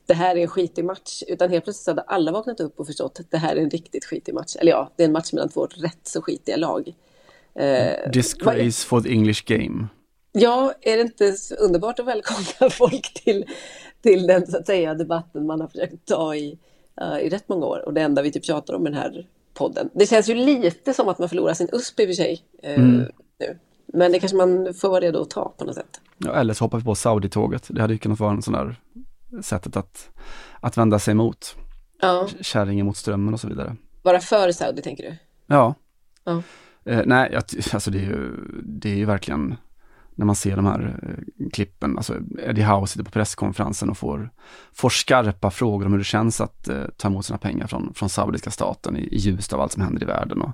[0.05, 1.23] det här är en skitig match.
[1.27, 4.05] Utan helt plötsligt hade alla vaknat upp och förstått att det här är en riktigt
[4.05, 4.55] skitig match.
[4.59, 6.93] Eller ja, det är en match mellan två rätt så skitiga lag.
[7.55, 9.87] Eh, Disgrace for the English game.
[10.31, 13.45] Ja, är det inte underbart att välkomna folk till,
[14.01, 16.57] till den så att säga, debatten man har försökt ta i
[17.01, 19.27] eh, i rätt många år och det enda vi typ tjatar om i den här
[19.53, 19.89] podden.
[19.93, 22.73] Det känns ju lite som att man förlorar sin USP i och för sig eh,
[22.75, 23.05] Mm.
[23.39, 23.57] nu.
[23.93, 26.01] Men det kanske man får vara redo att ta på något sätt.
[26.17, 27.67] Ja, eller så hoppar vi på Saudi-tåget.
[27.69, 28.79] Det hade ju kunnat vara en sån där
[29.41, 30.09] sättet att,
[30.59, 31.55] att vända sig mot
[32.01, 33.75] Ja, kärringen mot strömmen och så vidare.
[34.01, 35.17] vara för Saudi tänker du?
[35.47, 35.73] Ja.
[36.23, 36.41] Ja.
[36.85, 38.31] Eh, nej, jag, alltså det är, ju,
[38.63, 39.55] det är ju verkligen
[40.15, 44.29] när man ser de här eh, klippen, alltså Eddie Howe sitter på presskonferensen och får,
[44.73, 48.09] får skarpa frågor om hur det känns att eh, ta emot sina pengar från, från
[48.09, 50.41] saudiska staten i, i ljuset av allt som händer i världen.
[50.41, 50.51] Och,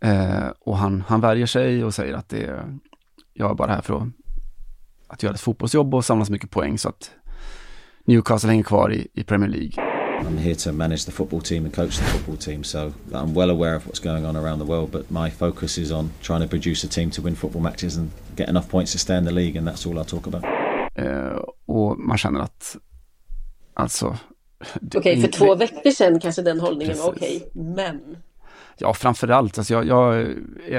[0.00, 2.78] eh, och han, han värjer sig och säger att det är,
[3.32, 4.08] jag är bara här för att,
[5.08, 7.10] att göra ett fotbollsjobb och samla så mycket poäng så att
[8.04, 9.72] Newcastle hänger kvar i, i Premier League.
[10.26, 13.50] I'm here to manage the football team and coach the football team, so I'm well
[13.50, 14.90] aware of what's going on around the world.
[14.90, 18.10] But my focus is on trying to produce a team to win football matches and
[18.36, 20.44] get enough points to stay in the league, and that's all I talk about.
[20.94, 22.76] Eh, och man känner att,
[23.74, 24.16] alltså...
[24.94, 28.16] Okej, för det- två veckor sedan kanske den hållningen var okej, men
[28.78, 30.20] Ja, framförallt, alltså jag, jag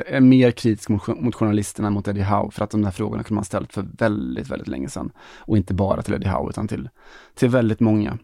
[0.08, 3.23] är, mer kritisk mot, mot journalisterna än mot Eddie Howe, för att de där frågorna
[3.23, 5.12] kunde man ställt för väldigt, väldigt länge sedan.
[5.38, 6.89] Och inte bara till Eddie Howe, utan till,
[7.36, 8.17] till väldigt många.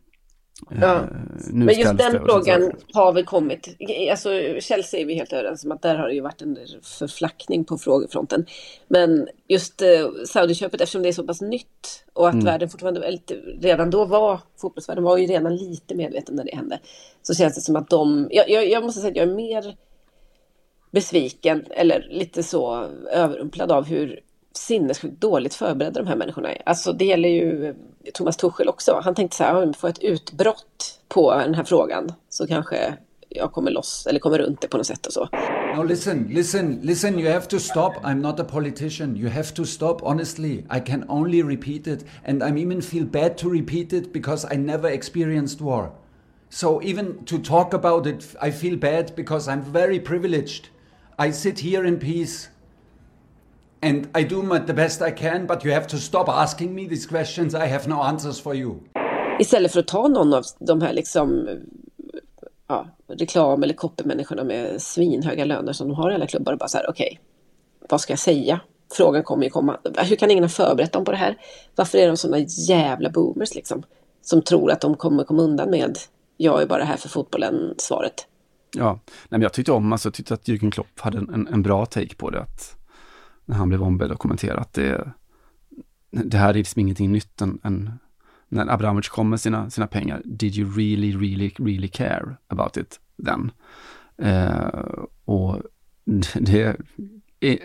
[0.70, 0.96] Ja.
[0.96, 1.04] Eh,
[1.54, 3.76] Men just den frågan har väl kommit.
[4.12, 7.66] Alltså Chelsea är vi helt överens om att där har det ju varit en förflackning
[7.66, 8.46] på frågefronten.
[8.88, 9.88] Men just eh,
[10.28, 12.46] Saudiköpet eftersom det är så pass nytt och att Mm.
[12.46, 13.20] världen fortfarande
[13.62, 16.80] redan då var, fotbollsvärlden var ju redan lite medveten när det hände.
[17.22, 19.76] Så känns det som att de, jag, jag, jag måste säga att jag är mer
[20.92, 24.20] besviken eller lite så överrumplad av hur
[24.54, 26.62] sinnessjukt dåligt förberedda de här människorna är.
[26.66, 27.76] Alltså det gäller ju eh,
[28.14, 29.02] Thomas Tuchel också.
[29.04, 32.98] Han tänkte så här, om jag får ett utbrott på den här frågan så kanske
[33.30, 35.30] jag kommer loss eller kommer runt det på något sätt och så.
[35.76, 37.94] Now listen, listen, listen, you have to stop.
[38.04, 39.18] I'm not a politician.
[39.18, 40.66] You have to stop, honestly.
[40.70, 44.58] I can only repeat it, and I even feel bad to repeat it because I
[44.58, 45.92] never experienced war.
[46.50, 50.68] So even to talk about it, I feel bad because I'm very privileged.
[51.18, 52.50] I sit here in peace.
[53.84, 56.88] And I do my, the best I can, but you have to stop asking me
[56.88, 57.54] these questions.
[57.54, 58.76] I have no answers for you.
[59.40, 61.48] Istället för att ta någon av de här liksom
[62.68, 66.70] ja, reklam eller copy-människorna med svinhöga löner som de har i alla klubbar och bara
[66.70, 67.20] så här, okej,
[67.90, 68.60] vad ska jag säga?
[68.94, 69.78] Frågan kommer ju komma.
[69.98, 71.38] Hur kan ingen ha förberett dem på det här?
[71.76, 73.84] Varför är de sådana jävla boomers liksom?
[74.22, 75.98] Som tror att de kommer komma undan med
[76.38, 78.28] jag är bara här för fotbollen, svaret.
[78.78, 81.48] Ja, nej, men jag tyckte om, alltså jag tyckte att Jürgen Klopp hade en, en,
[81.48, 82.76] en bra take på det, att
[83.46, 85.12] när han blev ombedd att kommentera att det,
[86.12, 88.00] det här är liksom ingenting nytt än, än
[88.50, 93.00] när Abramovic kom med sina, sina pengar, did you really, really, really care about it
[93.26, 93.52] then?
[94.18, 94.94] Eh,
[95.26, 95.62] och
[96.34, 96.78] det,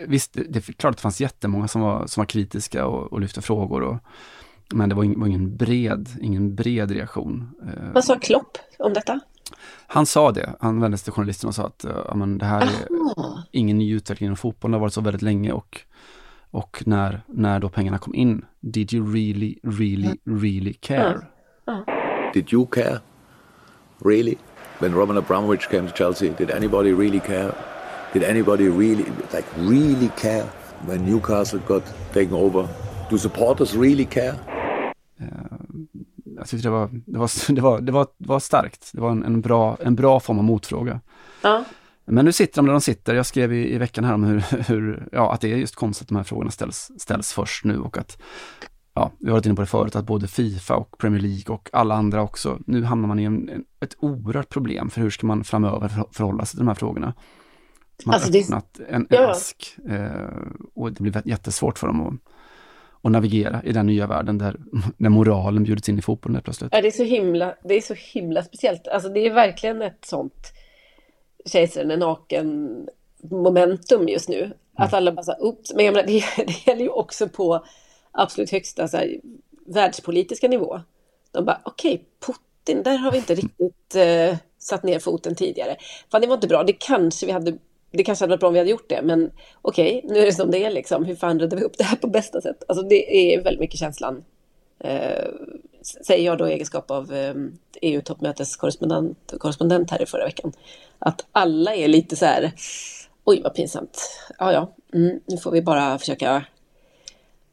[0.07, 3.13] visst, det, det är klart att det fanns jättemånga som var, som var kritiska och,
[3.13, 3.97] och lyfte frågor, och,
[4.73, 7.49] men det var ingen, var ingen bred, ingen bred reaktion.
[7.63, 7.91] Eh.
[7.93, 9.19] Vad sa Klopp om detta?
[9.87, 12.61] Han sa det, han vände sig till journalisten och sa att uh, men det här
[12.61, 13.43] är Aha.
[13.51, 15.81] ingen ny utveckling inom fotbollen, det har varit så väldigt länge och,
[16.51, 21.21] och när, när då pengarna kom in, did you really, really, really care?
[22.33, 22.99] Did you care?
[24.05, 24.37] Really?
[24.79, 27.51] When Roman Abramovich came to Chelsea, did anybody really care?
[28.13, 30.45] Did anybody really, like, really care
[30.85, 31.83] when Newcastle got
[32.13, 32.67] taken over?
[33.09, 34.35] Do supporters really care?
[36.37, 39.11] Jag tyckte det var, det var, det var, det var, det var starkt, det var
[39.11, 41.01] en, en, bra, en bra form av motfråga.
[41.41, 41.63] Ja.
[42.05, 43.15] Men nu sitter de där de sitter.
[43.15, 46.05] Jag skrev i, i veckan här om hur, hur, ja, att det är just konstigt
[46.05, 48.21] att de här frågorna ställs, ställs först nu och att,
[48.93, 51.69] ja, vi har varit inne på det förut, att både Fifa och Premier League och
[51.73, 55.27] alla andra också, nu hamnar man i en, en, ett oerhört problem för hur ska
[55.27, 57.13] man framöver för, förhålla sig till de här frågorna.
[58.05, 59.31] Man Alltså, har det- öppnat en, en Ja.
[59.31, 60.11] ask eh,
[60.75, 62.13] och det blir jättesvårt för dem att,
[63.07, 64.55] att navigera i den nya världen där,
[64.97, 66.69] där moralen bjudits in i fotbollen helt plötsligt.
[66.73, 68.87] Ja, det är så himla, det är så himla speciellt.
[68.87, 70.53] Alltså det är verkligen ett sånt
[71.47, 72.87] kejsaren är naken
[73.21, 74.53] momentum just nu.
[74.75, 75.73] Att alla bara så här, oops.
[75.73, 77.65] Men jag menar, det, det gäller ju också på
[78.11, 79.19] absolut högsta så här,
[79.65, 80.81] världspolitiska nivå.
[81.31, 85.75] De bara, okej, Putin, där har vi inte riktigt eh, satt ner foten tidigare.
[86.11, 86.63] Fan, det var inte bra.
[86.63, 87.57] Det kanske vi hade
[87.91, 89.31] det kanske hade varit bra om vi hade gjort det, men
[89.61, 91.05] okej, nu är det som det är liksom.
[91.05, 92.63] Hur fan räddar vi upp det här på bästa sätt?
[92.67, 94.23] Alltså det är väldigt mycket känslan.
[94.79, 95.25] Eh,
[96.07, 97.33] säger jag då i egenskap av eh,
[97.81, 100.53] EU-toppmöteskorrespondent korrespondent här i förra veckan.
[100.99, 102.51] Att alla är lite så här,
[103.23, 104.21] oj vad pinsamt.
[104.39, 106.45] Ja, ja, mm, nu får vi bara försöka,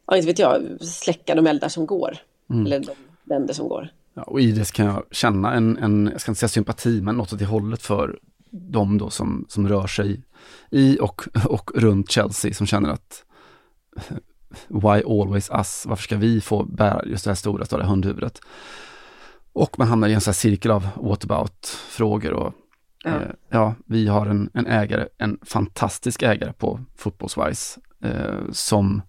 [0.07, 2.17] ja inte vet jag, släcka de eldar som går.
[2.49, 2.65] Mm.
[2.65, 3.89] Eller de länder som går.
[4.13, 7.15] Ja, och i det kan jag känna en, en, jag ska inte säga sympati, men
[7.15, 8.19] något åt det hållet för
[8.55, 10.23] de då som, som rör sig
[10.71, 13.23] i och, och runt Chelsea som känner att
[14.67, 15.83] why always us?
[15.85, 18.39] Varför ska vi få bära just det här stora, stora hundhuvudet?
[19.53, 22.53] Och man hamnar i en sån här cirkel av whatabout-frågor och
[23.03, 23.11] Ja.
[23.11, 29.01] eh, ja, vi har en, en ägare, en fantastisk ägare på Fotbollswise eh, som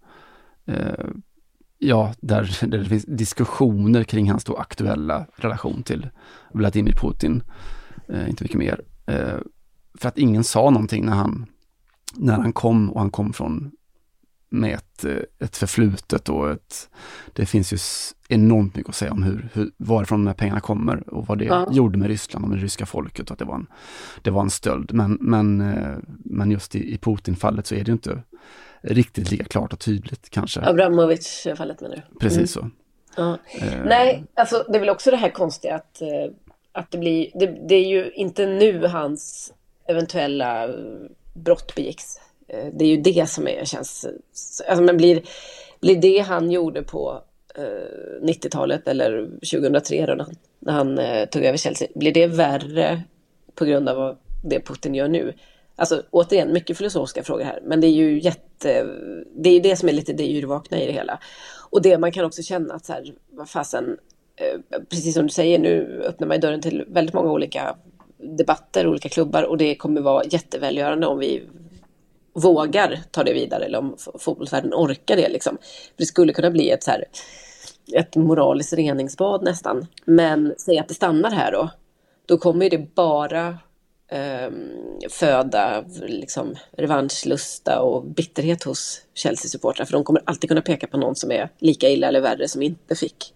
[0.67, 1.07] eh,
[1.79, 6.09] ja, där, där det finns diskussioner kring hans då aktuella relation till
[6.53, 7.43] Vladimir Putin.
[8.09, 8.81] Eh, inte mycket mer.
[9.07, 9.39] Eh,
[9.99, 11.47] för att ingen sa någonting när han,
[12.15, 13.71] när han kom och han kom från
[14.49, 16.89] med ett, eh, ett förflutet och ett,
[17.33, 17.79] det finns ju
[18.29, 21.45] enormt mycket att säga om hur, hur, varifrån de här pengarna kommer och vad det
[21.45, 21.69] Ja.
[21.73, 23.67] gjorde med Ryssland och med det ryska folket och att det var en,
[24.23, 24.93] det var en stöld.
[24.95, 28.23] Men, men, eh, men just i, i Putin-fallet så är det inte
[28.81, 30.61] riktigt lika klart och tydligt kanske.
[30.61, 32.19] Abramovic-fallet menar du?
[32.19, 32.71] Precis Mm.
[32.71, 32.71] så.
[33.17, 33.39] Ja.
[33.61, 36.09] Eh, Nej, alltså det är väl också det här konstiga att, eh,
[36.77, 39.53] att det blir, det, det är ju inte nu hans
[39.87, 40.75] eventuella eh,
[41.35, 42.21] brott begicks.
[42.49, 45.23] Eh, det är ju det som är, känns, eh, alltså men blir,
[45.81, 47.23] blir det han gjorde på
[47.55, 52.27] eh, 90-talet eller 2003 då när han, när han eh, tog över Chelsea, blir det
[52.27, 53.03] värre
[53.55, 55.35] på grund av det Putin gör nu?
[55.77, 58.87] Alltså återigen, mycket filosofiska frågor här, men det är ju jätte,
[59.35, 61.21] det är ju det som är lite det yrvakna i det hela.
[61.71, 63.97] Och det man kan också känna att så här, vad fasen,
[64.37, 67.77] Eh, precis som du säger, nu öppnar man dörren till väldigt många olika
[68.19, 71.43] debatter, olika klubbar och det kommer vara jättevälgörande om vi
[72.35, 75.57] vågar ta det vidare eller om fotbollsvärlden orkar det liksom.
[75.63, 77.05] För det skulle kunna bli ett så här,
[77.93, 79.87] ett moraliskt reningsbad nästan.
[80.05, 81.71] Men säg att det stannar här då,
[82.27, 83.59] då kommer det bara
[84.09, 84.51] eh,
[85.11, 89.85] föda liksom, revanschlusta och bitterhet hos Chelsea-supportrar.
[89.85, 92.63] För de kommer alltid kunna peka på någon som är lika illa eller värre som
[92.63, 93.33] inte fick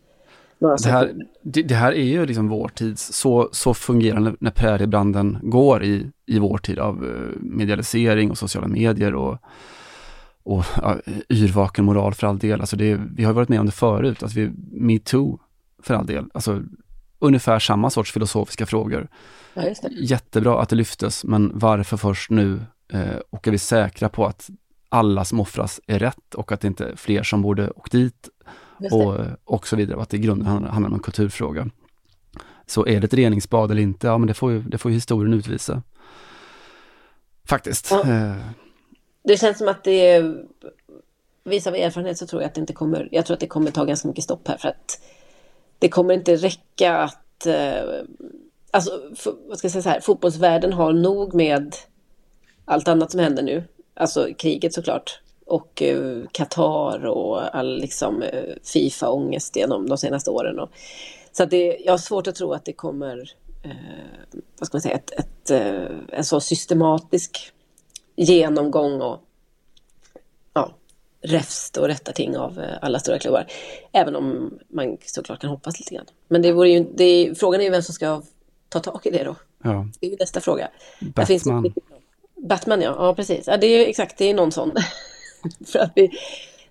[0.60, 4.50] några Det här, det, det här är ju liksom vår tids, så, så fungerar när,
[4.50, 9.38] präriebranden går i, i vår tid av eh, medialisering och sociala medier och,
[10.42, 10.96] och ja,
[11.30, 12.60] yrvaken moral för all del.
[12.60, 15.38] Alltså det, vi har varit med om det förut, alltså vi, metoo
[15.82, 16.24] för all del.
[16.34, 16.62] Alltså
[17.18, 19.08] ungefär samma sorts filosofiska frågor.
[19.54, 19.62] Ja.
[19.90, 22.60] Jättebra att det lyftes, men varför först nu?
[22.92, 24.50] Eh, och är vi säkra på att
[24.88, 28.28] alla som offras är rätt och att det inte är fler som borde åkt dit.
[28.92, 31.70] Och, och så vidare, och att det i grunden handlar, handlar om en kulturfråga.
[32.66, 34.06] Så är det ett reningsbad eller inte?
[34.06, 35.82] Ja, men det får ju, det får ju historien utvisa.
[37.48, 37.90] Faktiskt.
[37.90, 38.00] Ja.
[38.00, 38.36] Eh,
[39.22, 40.22] Det känns som att det
[41.44, 43.70] vis av erfarenhet så tror jag att det inte kommer, jag tror att det kommer
[43.70, 45.00] ta ganska mycket stopp här för att
[45.78, 47.82] det kommer inte räcka att, eh,
[48.70, 48.90] alltså
[49.48, 51.76] vad ska jag säga så här, fotbollsvärlden har nog med
[52.64, 53.64] allt annat som händer nu,
[53.94, 55.20] alltså kriget såklart
[55.50, 60.58] och eh, Qatar och all liksom eh, Fifa-ångest genom de senaste åren.
[60.58, 60.70] Och,
[61.32, 63.32] så det, jag har svårt att tro att det kommer,
[63.62, 67.52] eh, vad ska man säga, ett, ett, eh, en så systematisk
[68.16, 69.20] genomgång och
[70.54, 70.70] ja,
[71.22, 73.46] räfst och rätta ting av alla stora klubbar.
[73.92, 76.06] Även om man såklart kan hoppas lite grann.
[76.28, 78.22] Men det vore ju, det frågan är ju vem som ska
[78.68, 79.36] ta tag i det då.
[79.64, 79.88] ja.
[80.00, 80.68] Det är ju nästa fråga.
[81.00, 81.72] Batman.
[82.36, 83.46] Batman ja, ja precis.
[83.46, 84.72] Ja, det är ju exakt, det är någon sån.
[85.66, 86.10] För att vi,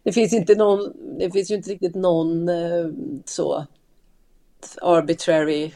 [0.03, 2.87] det finns inte någon, det finns ju inte riktigt någon eh,
[3.25, 3.65] så
[4.81, 5.71] arbitrary eh,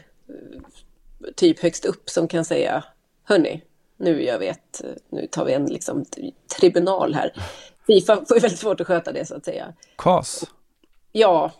[1.36, 2.84] typ högst upp som kan säga
[3.24, 3.62] hörni,
[3.96, 6.04] nu vi ett, nu tar vi en liksom
[6.58, 7.32] tribunal här.
[7.86, 9.74] Fifa får ju väldigt svårt att sköta det så att säga.
[9.96, 10.44] KAS.
[11.12, 11.52] Ja,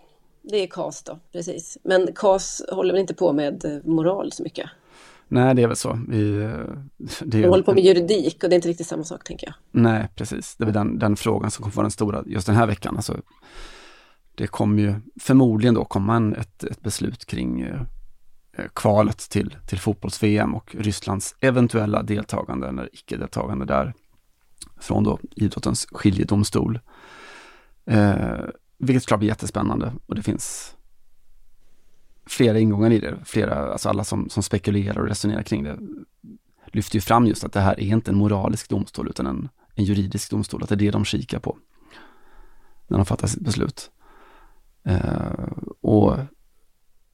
[0.43, 1.79] det är KAS då, precis.
[1.83, 4.71] Men KAS håller väl inte på med eh, moral så mycket.
[5.35, 5.99] Nej, det är väl så.
[6.09, 6.51] Vi, eh,
[7.21, 9.55] det De håller på med juridik och det är inte riktigt samma sak tänker jag.
[9.83, 10.57] Nej, precis.
[10.57, 12.97] Det är den, den frågan som kommer vara den stora just den här veckan.
[12.97, 13.17] Alltså,
[14.35, 17.81] det kommer ju förmodligen då komma en, ett, ett beslut kring eh,
[18.57, 23.95] eh, kvalet till, till fotbolls-VM och Rysslands eventuella deltagande eller icke-deltagande där
[24.81, 26.81] från då idrottens skiljedomstol.
[27.87, 28.39] Eh,
[28.79, 30.75] vilket såklart blir jättespännande och det finns
[32.27, 33.17] flera ingångar i det.
[33.25, 35.79] Flera, alltså alla som, som spekulerar och resonerar kring det
[36.67, 39.85] lyfter ju fram just att det här är inte en moralisk domstol utan en, en
[39.85, 41.57] juridisk domstol, att det är det de kikar på
[42.87, 43.91] när de fattar sitt beslut.
[44.85, 45.49] Eh,
[45.81, 46.19] och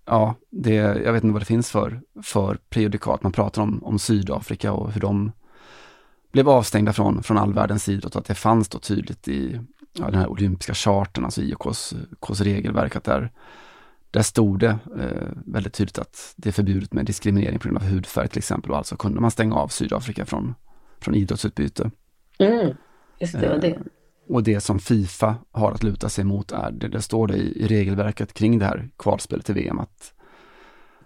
[0.05, 3.23] ja, det, jag vet inte vad det finns för, för prejudikat.
[3.23, 5.33] Man pratar om, om Sydafrika och hur de
[6.33, 9.61] blev avstängda från, från all världens idrott och att det fanns då tydligt i
[9.93, 11.95] ja, den här olympiska charten, alltså IOKs
[12.41, 13.31] regelverk, att där,
[14.11, 17.85] där stod det eh, väldigt tydligt att det är förbjudet med diskriminering på grund av
[17.85, 20.55] hudfärg till exempel och alltså kunde man stänga av Sydafrika från,
[21.01, 21.91] från idrottsutbyte.
[22.39, 22.75] Mm,
[23.21, 23.69] just det, var det.
[23.69, 23.81] Eh,
[24.29, 27.63] Och det som Fifa har att luta sig mot är, det, det står det i,
[27.63, 30.13] i regelverket kring det här kvalspelet till VM, att,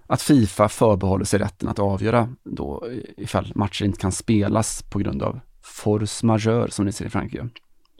[0.06, 2.86] att Fifa förbehåller sig rätten att avgöra då
[3.16, 7.48] ifall matcher inte kan spelas på grund av force majeure som ni ser i Frankrike.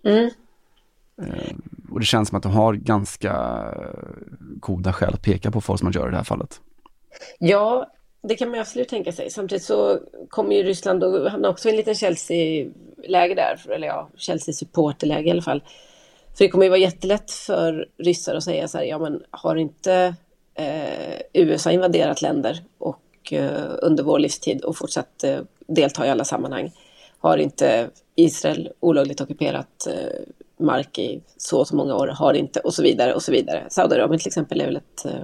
[0.05, 0.31] Mm.
[1.23, 1.55] Eh,
[1.91, 3.65] och det känns som att de har ganska
[4.41, 6.61] goda skäl att peka på force majeure i det här fallet.
[7.39, 7.91] Ja,
[8.23, 9.31] det kan man absolut tänka sig.
[9.31, 14.09] Samtidigt så kommer ju Ryssland att hamna också i en liten Chelsea-läge där, eller ja,
[14.17, 15.63] Chelsea-supporterläge i alla fall.
[16.37, 19.57] För det kommer ju vara jättelätt för ryssar att säga så här, ja men har
[19.57, 20.15] inte
[20.55, 26.25] eh, USA invaderat länder och eh, under vår livstid och fortsatt eh, delta i alla
[26.25, 26.73] sammanhang?
[27.19, 30.21] Har inte Israel olagligt ockuperat eh,
[30.59, 32.07] mark i så och så många år?
[32.07, 33.67] Har inte och så vidare och så vidare.
[33.69, 35.21] Saudiarabien till exempel är väl ett eh,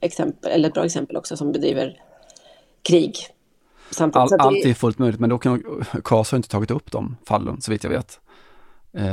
[0.00, 2.02] exempel, eller ett bra exempel också, som bedriver
[2.82, 3.16] krig.
[3.98, 4.36] All, det...
[4.38, 7.70] Allt är fullt möjligt, men då kan KAS har inte tagit upp de fallen, så
[7.70, 8.20] vitt jag vet.
[8.92, 9.04] Eh,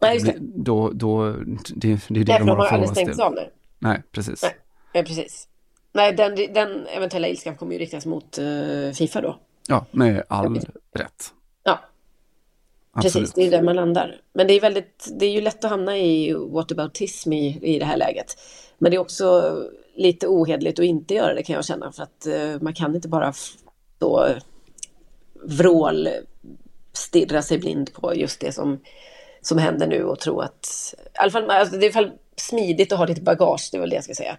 [0.00, 0.34] Nej, just det.
[0.40, 1.32] Då, då,
[1.74, 3.50] det, det är det de har att aldrig stängts av nu.
[3.78, 4.42] Nej, precis.
[4.42, 4.56] Nej,
[4.92, 5.48] ja, precis.
[5.92, 9.38] Nej, den, den eventuella ilskan kommer ju riktas mot uh, Fifa då.
[9.68, 10.60] Ja, med all
[10.94, 11.32] rätt.
[12.92, 13.14] Absolut.
[13.14, 13.34] precis.
[13.34, 14.20] Det är där man landar.
[14.32, 17.84] Men det är, väldigt, det är ju lätt att hamna i whataboutism i, i det
[17.84, 18.36] här läget.
[18.78, 19.56] Men det är också
[19.94, 21.92] lite ohedligt att inte göra det kan jag känna.
[21.92, 23.32] För att uh, man kan inte bara
[23.98, 24.28] då
[25.42, 26.08] vrål
[26.92, 28.78] stirra sig blind på just det som
[29.42, 30.94] som händer nu och tro att...
[31.14, 33.76] I alla fall, alltså det är i alla fall smidigt att ha lite bagage, det
[33.76, 34.36] är väl det jag ska säga.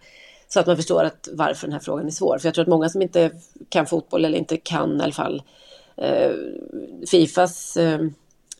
[0.48, 2.38] Så att man förstår att varför den här frågan är svår.
[2.38, 3.32] För jag tror att många som inte
[3.70, 5.44] kan fotboll eller inte kan i alla fall
[5.98, 6.32] eh,
[7.12, 8.00] Fifas eh,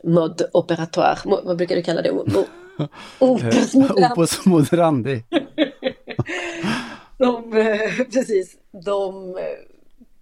[0.04, 2.12] mode operatoire, vad brukar du kalla det?
[3.20, 5.24] Opus moderandi.
[7.18, 9.44] de, eh, precis, de, eh,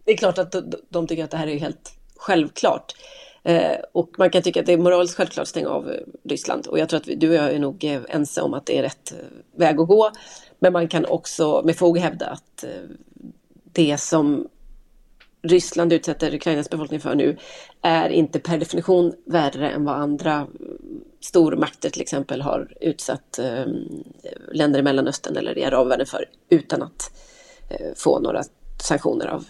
[0.06, 2.94] det är klart att de, de tycker att det här är helt självklart.
[3.44, 6.68] Eh, och man kan tycka att det är moraliskt självklart att stänga av eh, Ryssland.
[6.68, 8.78] Och jag tror att vi, du och jag är nog eh, ense om att det
[8.78, 9.14] är rätt
[9.56, 10.12] väg att gå.
[10.60, 12.66] Men man kan också med fog hävda att
[13.64, 14.48] det som
[15.42, 17.38] Ryssland utsätter Ukrainas befolkning för nu
[17.82, 20.48] är inte per definition värre än vad andra
[21.20, 23.66] stormakter till exempel har utsatt eh,
[24.52, 27.12] länder i Mellanöstern eller i arabvärlden för utan att
[27.70, 28.44] eh, få några
[28.82, 29.46] sanktioner av,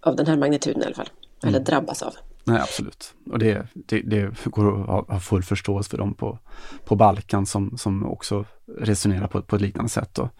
[0.00, 1.10] av den här magnituden i alla fall.
[1.42, 1.54] Mm.
[1.54, 2.14] Eller drabbas av.
[2.44, 3.14] Nej, absolut.
[3.30, 6.38] Och det, det, det går att ha full förståelse för dem på,
[6.84, 8.44] på Balkan som, som också
[8.78, 10.30] resonerar på, på ett liknande sätt då,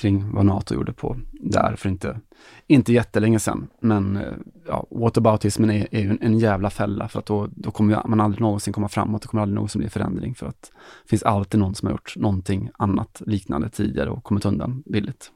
[0.00, 2.20] kring vad NATO gjorde på där för inte,
[2.66, 3.68] inte jättelänge sedan.
[3.80, 4.18] Men
[4.66, 8.20] ja, whataboutismen är, är ju en, en jävla fälla för att då, då kommer man
[8.20, 10.62] aldrig någonsin komma framåt, det kommer aldrig någonsin bli förändring för att
[11.02, 15.30] det finns alltid någon som har gjort någonting annat liknande tidigare och kommit undan billigt.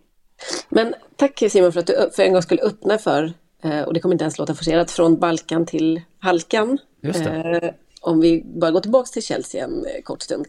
[0.69, 3.33] Men tack Simon för att du för en gång skulle öppna för
[3.65, 6.79] Eh, och det kommer inte ens låta forcerat, från Balkan till Halkan.
[7.03, 10.47] Eh, om vi bara går tillbaka till Chelsea en eh, kort stund.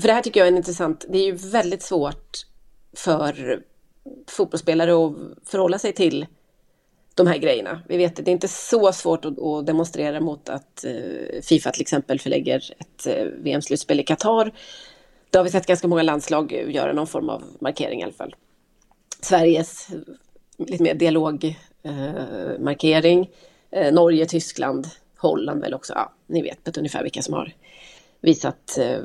[0.00, 1.04] För det här tycker jag är intressant.
[1.08, 2.46] Det är ju väldigt svårt
[2.96, 3.62] för
[4.28, 5.12] fotbollsspelare att
[5.48, 6.26] förhålla sig till
[7.14, 7.82] de här grejerna.
[7.88, 11.82] Vi vet att det är inte så svårt att, demonstrera mot att eh, Fifa till
[11.82, 14.52] exempel förlägger ett eh, VM-slutspel i Qatar.
[15.30, 18.34] Det har vi sett ganska många landslag göra någon form av markering i alla fall.
[19.20, 19.96] Sveriges eh,
[20.66, 23.30] lite mer dialogmarkering.
[23.92, 24.86] Norge, Tyskland,
[25.16, 25.92] Holland väl också.
[25.96, 27.52] Ja, ni vet ungefär vilka som har
[28.22, 28.98] visat eh,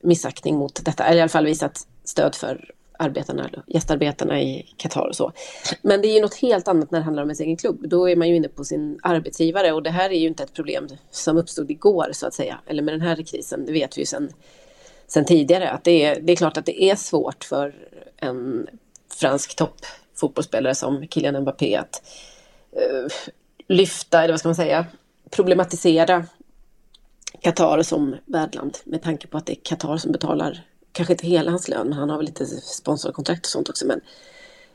[0.00, 5.16] missaktning mot detta, eller i alla fall visat stöd för arbetarna, gästarbetarna i Qatar och
[5.16, 5.32] så.
[5.82, 7.88] Men det är ju något helt annat när det handlar om ens egen klubb.
[7.88, 10.52] Då är man ju inne på sin arbetsgivare och det här är ju inte ett
[10.52, 13.66] problem som uppstod igår så att säga, eller med den här krisen.
[13.66, 14.32] Det vet vi ju sedan,
[15.06, 17.74] sen tidigare att det är, det är klart att det är svårt för
[18.16, 18.66] en
[19.14, 22.02] fransk toppfotbollsspelare som Kylian Mbappé att
[22.76, 23.08] uh,
[23.68, 24.86] lyfta, eller vad ska man säga,
[25.30, 26.26] problematisera
[27.40, 31.50] Qatar som värdland med tanke på att det är Qatar som betalar, kanske inte hela
[31.50, 34.00] hans lön, men han har väl lite sponsorkontrakt och sånt också, men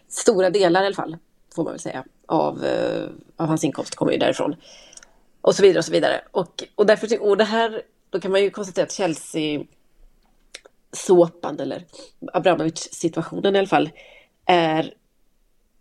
[0.08, 1.18] stora delar i alla fall,
[1.56, 4.56] får man väl säga, av, eh, av hans inkomst kommer ju därifrån.
[5.42, 6.22] Och så vidare och så vidare.
[6.32, 9.64] Och, och därför, och det här, då kan man ju konstatera att Chelsea
[10.92, 11.86] såpan eller
[12.34, 13.90] Abramovic-situationen i alla fall
[14.46, 14.94] är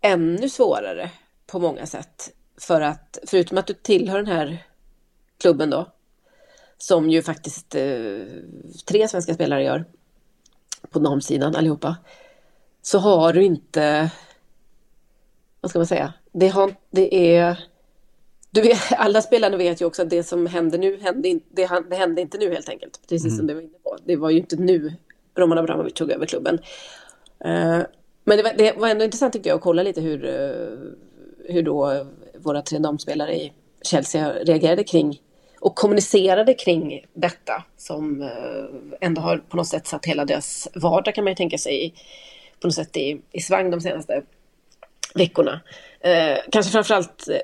[0.01, 1.09] ännu svårare
[1.47, 2.33] på många sätt.
[2.57, 4.65] För att förutom att du tillhör den här
[5.37, 5.92] klubben då,
[6.83, 8.21] som ju faktiskt eh,
[8.85, 9.85] tre svenska spelare gör
[10.89, 11.95] på damsidan allihopa,
[12.81, 14.11] så har du inte,
[15.61, 17.63] vad ska man säga, det, har, det är
[18.51, 21.69] du vet, alla spelarna vet ju också att det som hände nu hände, in, det,
[21.89, 22.99] det hände inte nu helt enkelt.
[23.09, 23.37] Precis mm.
[23.37, 23.97] som du var inne på.
[24.05, 24.93] Det var ju inte nu
[25.37, 26.55] Roman Abramovic tog över klubben.
[27.45, 27.81] Uh,
[28.23, 31.63] men det var, det var ändå intressant tyckte jag att kolla lite hur, eh, hur
[31.63, 32.05] då
[32.37, 35.21] våra tre damspelare i Chelsea reagerade kring
[35.63, 38.65] och kommunicerade kring detta som eh,
[39.01, 41.93] ändå har på något sätt satt hela deras vardag kan man ju tänka sig
[42.59, 44.23] på något sätt i, i svang de senaste
[45.15, 45.61] veckorna.
[45.99, 47.37] Eh, kanske framförallt eh,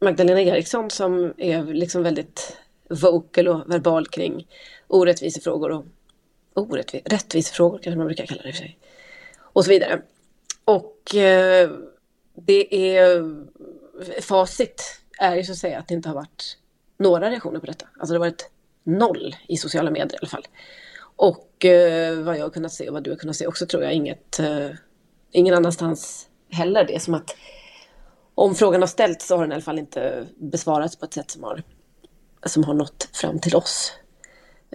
[0.00, 2.56] Magdalena Eriksson som är liksom väldigt
[2.88, 4.46] vocal och verbal kring
[4.88, 5.84] orättvisefrågor och
[6.54, 8.78] orättvis, rättvisefrågor kanske man brukar kalla det i sig
[9.38, 10.02] och så vidare.
[10.64, 11.70] Och eh,
[12.34, 13.24] det är eh,
[14.20, 16.58] facit är ju så att säga att det inte har varit
[16.98, 17.86] några reaktioner på detta.
[17.98, 18.50] Alltså det har varit
[18.84, 20.46] noll i sociala medier i alla fall.
[21.16, 23.82] Och eh, vad jag har kunnat se och vad du har kunnat se också tror
[23.82, 24.68] jag inget, eh,
[25.30, 26.84] ingen annanstans heller.
[26.84, 27.36] Det är som att
[28.34, 31.30] om frågan har ställts så har den i alla fall inte besvarats på ett sätt
[31.30, 31.62] som har,
[32.46, 33.92] som har nått fram till oss.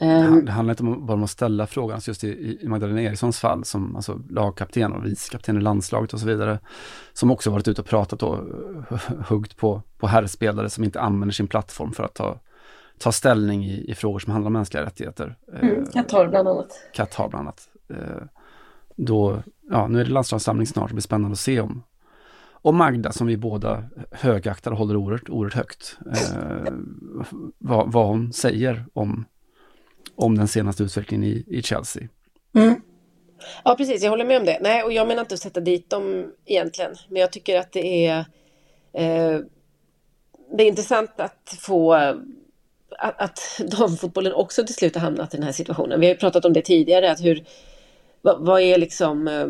[0.02, 3.40] Um, det handlar inte bara om att ställa frågan, alltså just i, i Magdalena Erikssons
[3.40, 6.60] fall som alltså lagkapten och vicekapten i landslaget och så vidare,
[7.14, 8.40] som också varit ute och pratat och
[9.28, 12.40] huggt på, på herrspelare som inte använder sin plattform för att ta,
[12.98, 15.36] ta ställning i, i frågor som handlar om mänskliga rättigheter.
[15.62, 16.72] Mm, Qatar bland annat.
[16.94, 17.70] Qatar bland annat.
[17.90, 18.24] Eh,
[18.96, 21.84] då, ja, nu är det landslagssamling snart, det blir spännande att se om,
[22.62, 26.74] och Magda som vi båda högaktar och håller oerhört, oerhört högt, eh,
[27.58, 29.26] vad, vad hon säger om
[30.18, 32.04] om den senaste utvecklingen i, i Chelsea.
[32.56, 32.82] Mm.
[33.64, 34.04] Ja, precis.
[34.04, 34.58] Jag håller med om det.
[34.62, 36.96] Nej, och jag menar inte att sätta dit dem egentligen.
[37.10, 38.20] Men jag tycker att det är...
[38.94, 39.40] Eh,
[40.58, 41.94] det är intressant att få...
[43.00, 43.40] Att, att
[43.78, 46.00] damfotbollen också till slut har hamnat i den här situationen.
[46.00, 47.46] Vi har ju pratat om det tidigare, att hur...
[48.22, 49.28] Vad, vad är liksom...
[49.28, 49.48] Eh,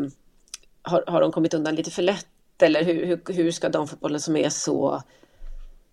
[0.82, 2.28] har, har de kommit undan lite för lätt?
[2.62, 5.04] Eller hur, hur, hur ska damfotbollen som är så...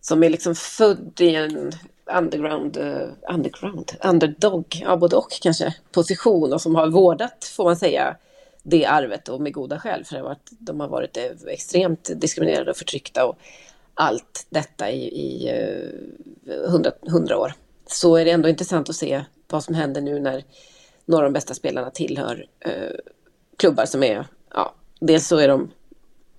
[0.06, 1.72] Som är liksom född i en
[2.16, 7.76] underground, uh, underground, underdog, ja både och kanske, position och som har vårdat, får man
[7.76, 8.16] säga,
[8.62, 12.76] det arvet och med goda skäl för att de har varit eh, extremt diskriminerade och
[12.76, 13.38] förtryckta och
[13.94, 15.52] allt detta i, i
[16.46, 17.54] uh, hundra, hundra år.
[17.86, 20.44] Så är det ändå intressant att se vad som händer nu när
[21.04, 22.98] några av de bästa spelarna tillhör uh,
[23.56, 25.70] klubbar som är, ja, dels så är de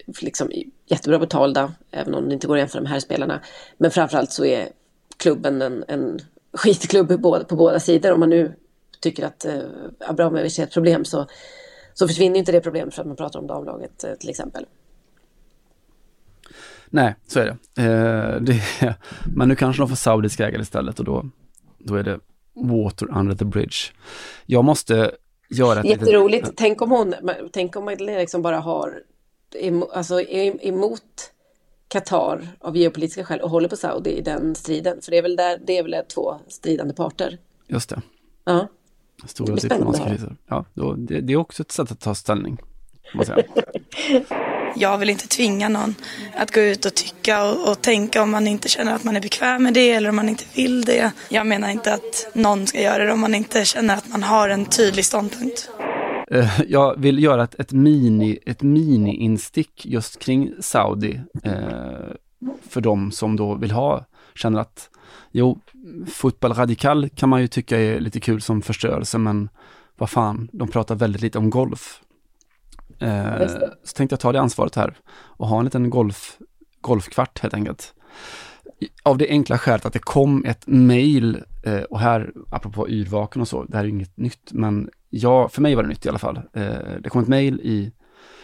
[0.05, 0.51] liksom
[0.86, 3.41] jättebra betalda, även om det inte går att jämföra med här spelarna.
[3.77, 4.69] Men framförallt så är
[5.17, 6.19] klubben en, en
[6.53, 8.11] skitklubb på båda, på båda sidor.
[8.11, 8.53] Om man nu
[8.99, 9.59] tycker att eh,
[9.99, 11.27] Abramovic är ett problem så,
[11.93, 14.65] så försvinner inte det problemet för att man pratar om damlaget eh, till exempel.
[16.89, 17.83] Nej, så är det.
[17.83, 18.61] Eh, det.
[19.36, 21.25] Men nu kanske de får saudiska ägare istället och då,
[21.77, 22.19] då är det
[22.53, 23.75] water under the bridge.
[24.45, 25.11] Jag måste
[25.49, 26.43] göra ett Jätteroligt.
[26.43, 26.57] Litet...
[26.57, 27.13] Tänk om hon,
[27.53, 29.01] tänk om Madeleine liksom bara har,
[29.93, 31.32] alltså emot
[31.88, 35.01] Qatar av geopolitiska skäl och håller på Saudi i den striden.
[35.01, 37.38] För det är väl, där, det är väl två stridande parter.
[37.68, 38.01] Just det.
[38.43, 38.68] Ja.
[39.26, 40.36] Stora diplomatiska kriser.
[40.47, 42.58] Ja, då, det, det, är också ett sätt att ta ställning.
[44.76, 45.95] Jag vill inte tvinga någon
[46.36, 49.22] att gå ut och tycka och, och, tänka om man inte känner att man är
[49.22, 51.12] bekväm med det eller om man inte vill det.
[51.30, 54.49] Jag menar inte att någon ska göra det om man inte känner att man har
[54.49, 55.70] en tydlig ståndpunkt.
[56.36, 61.21] Eh, jag vill göra ett, ett mini, ett mini-instick just kring Saudi.
[61.43, 61.53] Eh,
[62.69, 64.05] för de som då vill ha,
[64.36, 64.89] känner att
[65.31, 65.59] jo,
[66.07, 69.49] fotboll radikal kan man ju tycka är lite kul som förstörelse, men
[69.97, 72.01] vad fan, de pratar väldigt lite om golf.
[72.99, 73.47] Eh,
[73.83, 76.38] så tänkte jag ta det ansvaret här och ha en liten golf,
[76.81, 77.93] golfkvart helt enkelt.
[79.03, 83.47] Av det enkla skälet att det kom ett mail, eh, och här, apropå yrvaken och
[83.47, 86.20] så, det här är inget nytt, men ja, för mig var det nytt i alla
[86.20, 86.38] fall.
[86.53, 87.91] Eh, det kom ett mejl i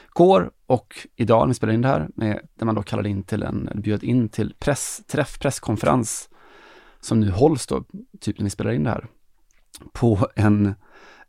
[0.10, 3.24] går och idag när vi spelade in det här, med, där man då kallade in
[3.24, 6.30] till en, bjöd in till pressträff, presskonferens,
[7.00, 7.84] som nu hålls då,
[8.20, 9.08] typ när vi spelar in det här,
[9.92, 10.76] på en,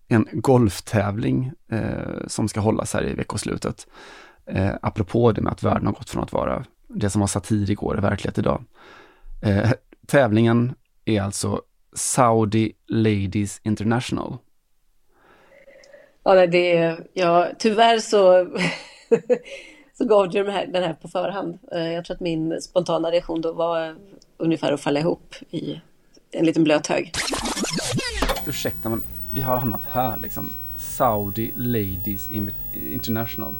[0.09, 3.87] en golftävling eh, som ska hållas här i veckoslutet.
[4.47, 7.71] Eh, apropå det med att världen har gått från att vara det som var satir
[7.71, 8.65] igår är verklighet idag.
[9.43, 9.71] Eh,
[10.07, 10.75] tävlingen
[11.05, 11.63] är alltså
[11.95, 14.39] Saudi Ladies International.
[16.25, 18.49] Ja, det, ja, tyvärr så,
[19.99, 21.59] så gav du den här, den här på förhand.
[21.73, 23.97] Eh, jag tror att min spontana reaktion då var
[24.37, 25.81] ungefär att falla ihop i
[26.31, 27.13] en liten blöt hög.
[28.47, 30.51] Ursäkta, men vi har hamnat här liksom.
[30.77, 32.31] Saudi Ladies
[32.93, 33.55] International.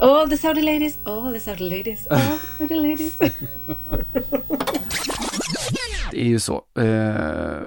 [0.00, 3.18] All the Saudi ladies, all the Saudi ladies, all the ladies.
[6.10, 6.62] det är ju så.
[6.78, 7.62] Eh,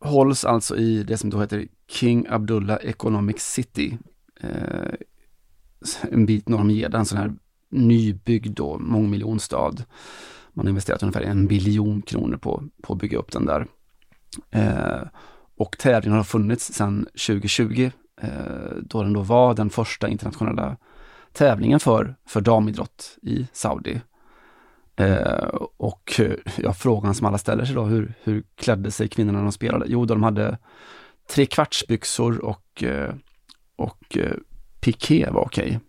[0.00, 3.98] hålls alltså i det som då heter King Abdullah Economic City.
[4.40, 4.94] Eh,
[6.10, 7.32] en bit norr om Jeddah, en sån här
[7.70, 9.84] nybyggd då, mångmiljonstad.
[10.52, 13.66] Man har investerat ungefär en biljon kronor på, på att bygga upp den där.
[14.50, 15.08] Eh,
[15.56, 17.90] och tävlingen har funnits sedan 2020,
[18.20, 18.30] eh,
[18.82, 20.76] då den då var den första internationella
[21.32, 24.00] tävlingen för, för damidrott i Saudi.
[24.96, 26.20] Eh, och
[26.56, 29.86] ja, frågan som alla ställer sig då, hur, hur klädde sig kvinnorna när de spelade?
[29.88, 30.58] Jo, de hade
[31.30, 33.14] tre kvartsbyxor och, eh,
[33.76, 34.32] och eh,
[34.80, 35.80] piké var okej.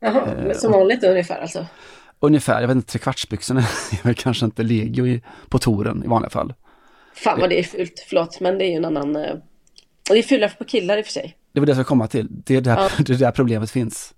[0.00, 1.66] Jaha, eh, som vanligt ungefär alltså?
[2.20, 3.60] Ungefär, jag vet inte, trekvartsbyxorna
[3.92, 6.54] är väl kanske inte legio i, på toren i vanliga fall.
[7.14, 9.12] Fan vad det är fult, förlåt, men det är ju en annan...
[9.12, 11.36] Det är fulare på killar i och för sig.
[11.52, 12.28] Det var det jag skulle komma till.
[12.30, 12.88] Det är där, ja.
[13.04, 14.14] det är där problemet finns.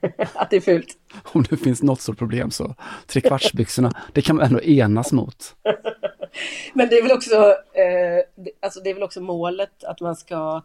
[0.34, 0.98] att det är fult.
[1.24, 2.74] Om det finns något stort problem så
[3.06, 5.56] trekvartsbyxorna, det kan man ändå enas mot.
[6.72, 7.34] Men det är väl också,
[7.72, 10.62] eh, alltså det är väl också målet att man ska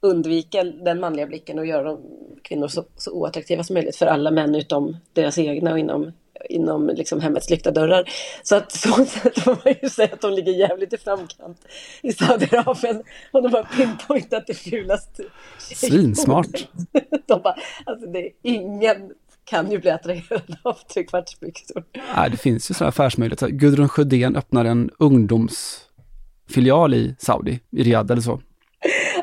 [0.00, 2.00] undvika den manliga blicken och göra de
[2.42, 6.12] kvinnor så, så oattraktiva som möjligt för alla män utom deras egna och inom,
[6.48, 8.10] inom liksom hemmets lyckta dörrar.
[8.42, 11.66] Så att så sätt får man ju säga att de ligger jävligt i framkant
[12.02, 15.22] i Saudiarabien och de har pinpointat det fulaste.
[15.58, 16.68] Svinsmart.
[17.26, 19.12] De bara, alltså det är ingen
[19.44, 21.84] kan ju bli attraherad av trekvartsbyxor.
[22.16, 23.48] Nej, det finns ju sådana affärsmöjligheter.
[23.48, 28.40] Gudrun Sjödén öppnar en ungdomsfilial i Saudi, i Riyadh eller så.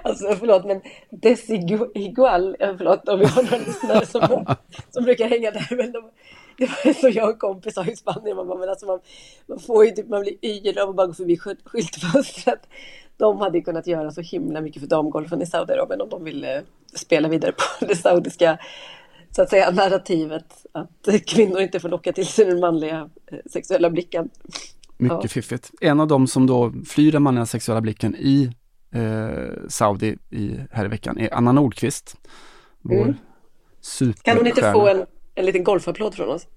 [0.04, 4.56] Alltså förlåt men desigual, eh, förlåt om vi har några lyssnare som,
[4.90, 5.76] som brukar hänga där.
[5.78, 6.04] Men de,
[6.58, 9.00] det var så jag och kompis sa i Spanien, man, bara, men alltså man,
[9.48, 12.60] man får ju typ, man blir yr av att bara gå förbi skylt- skyltfönstret.
[13.18, 16.64] De hade kunnat göra så himla mycket för damgolfen i Saudiarabien om de ville
[16.96, 18.58] spela vidare på det saudiska
[19.32, 23.90] så att säga narrativet att kvinnor inte får locka till sig den manliga eh, sexuella
[23.90, 24.30] blicken.
[24.98, 25.28] Mycket Ja.
[25.30, 25.72] fiffigt.
[25.82, 28.52] En av dem som då flyr den manliga sexuella blicken i
[28.92, 32.16] eh, Saudi i, här i veckan är Anna Nordqvist.
[32.82, 33.16] Vår
[34.02, 34.14] Mm.
[34.22, 36.48] Kan hon inte få en, en liten golfapplåd från oss?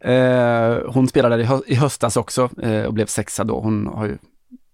[0.00, 3.60] Eh, hon spelade i, hö i höstas också eh, och blev sexa då.
[3.60, 4.18] Hon har ju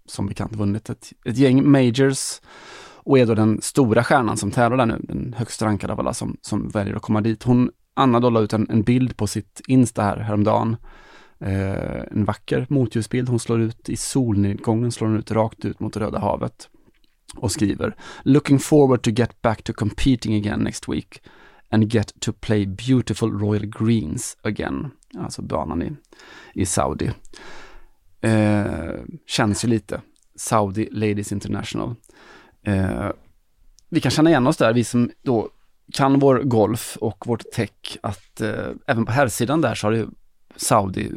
[0.07, 2.41] som bekant vunnit ett, ett gäng majors
[2.95, 6.15] och är då den stora stjärnan som tävlar där nu, den högst rankade av alla
[6.15, 7.43] som, som väljer att komma dit.
[7.43, 10.77] Hon, Anna då la ut en, en bild på sitt Insta här häromdagen.
[11.41, 13.29] Eh, en vacker motljusbild.
[13.29, 16.69] Hon slår ut i solnedgången, slår hon ut rakt ut mot Röda havet
[17.37, 21.23] och skriver Looking forward to get back to competing again next week
[21.71, 24.91] and get to play beautiful Royal Greens again.
[25.19, 25.93] Alltså banan i,
[26.55, 27.11] i Saudi.
[28.21, 28.95] Eh,
[29.27, 30.01] känns ju lite
[30.37, 31.95] Saudi Ladies International.
[32.67, 33.09] Eh,
[33.89, 35.49] vi kan känna igen oss där, vi som då
[35.93, 39.99] kan vår golf och vårt tech, att eh, även på herrsidan där så har det
[39.99, 40.07] ju
[40.57, 41.11] Saudi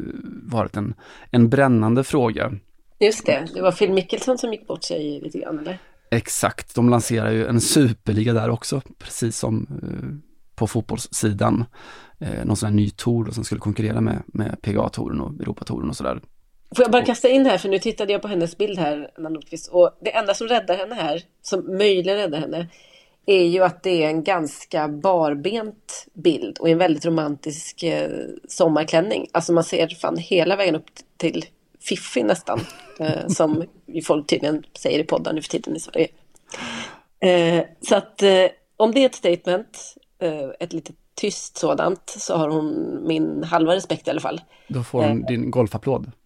[0.43, 0.93] varit en,
[1.31, 2.53] en brännande fråga.
[2.99, 5.79] Just det, det var Phil Mickelson som gick bort sig lite grann eller?
[6.13, 11.65] Exakt, de lanserar ju en superliga där också, precis som eh, på fotbollssidan.
[12.19, 15.95] Eh, någon sån här ny tour som skulle konkurrera med, med PGA-touren och Europatouren och
[15.95, 16.21] sådär.
[16.75, 19.29] Får jag bara kasta in här, för nu tittade jag på hennes bild här, Anna
[19.29, 22.67] Nordqvist, och det enda som räddar henne här, som möjligen räddar henne,
[23.25, 28.09] är ju att det är en ganska barbent bild och en väldigt romantisk eh,
[28.47, 29.27] sommarklänning.
[29.31, 30.85] Alltså man ser fan hela vägen upp
[31.17, 31.45] till
[31.89, 32.59] Fiffi nästan,
[32.99, 33.63] eh, som
[34.05, 36.07] folk tydligen säger i poddar nu för tiden i Sverige.
[37.19, 38.45] Eh, så att eh,
[38.77, 43.75] om det är ett statement, eh, ett lite tyst sådant, så har hon min halva
[43.75, 44.41] respekt i alla fall.
[44.67, 46.11] Då får hon din golfapplåd.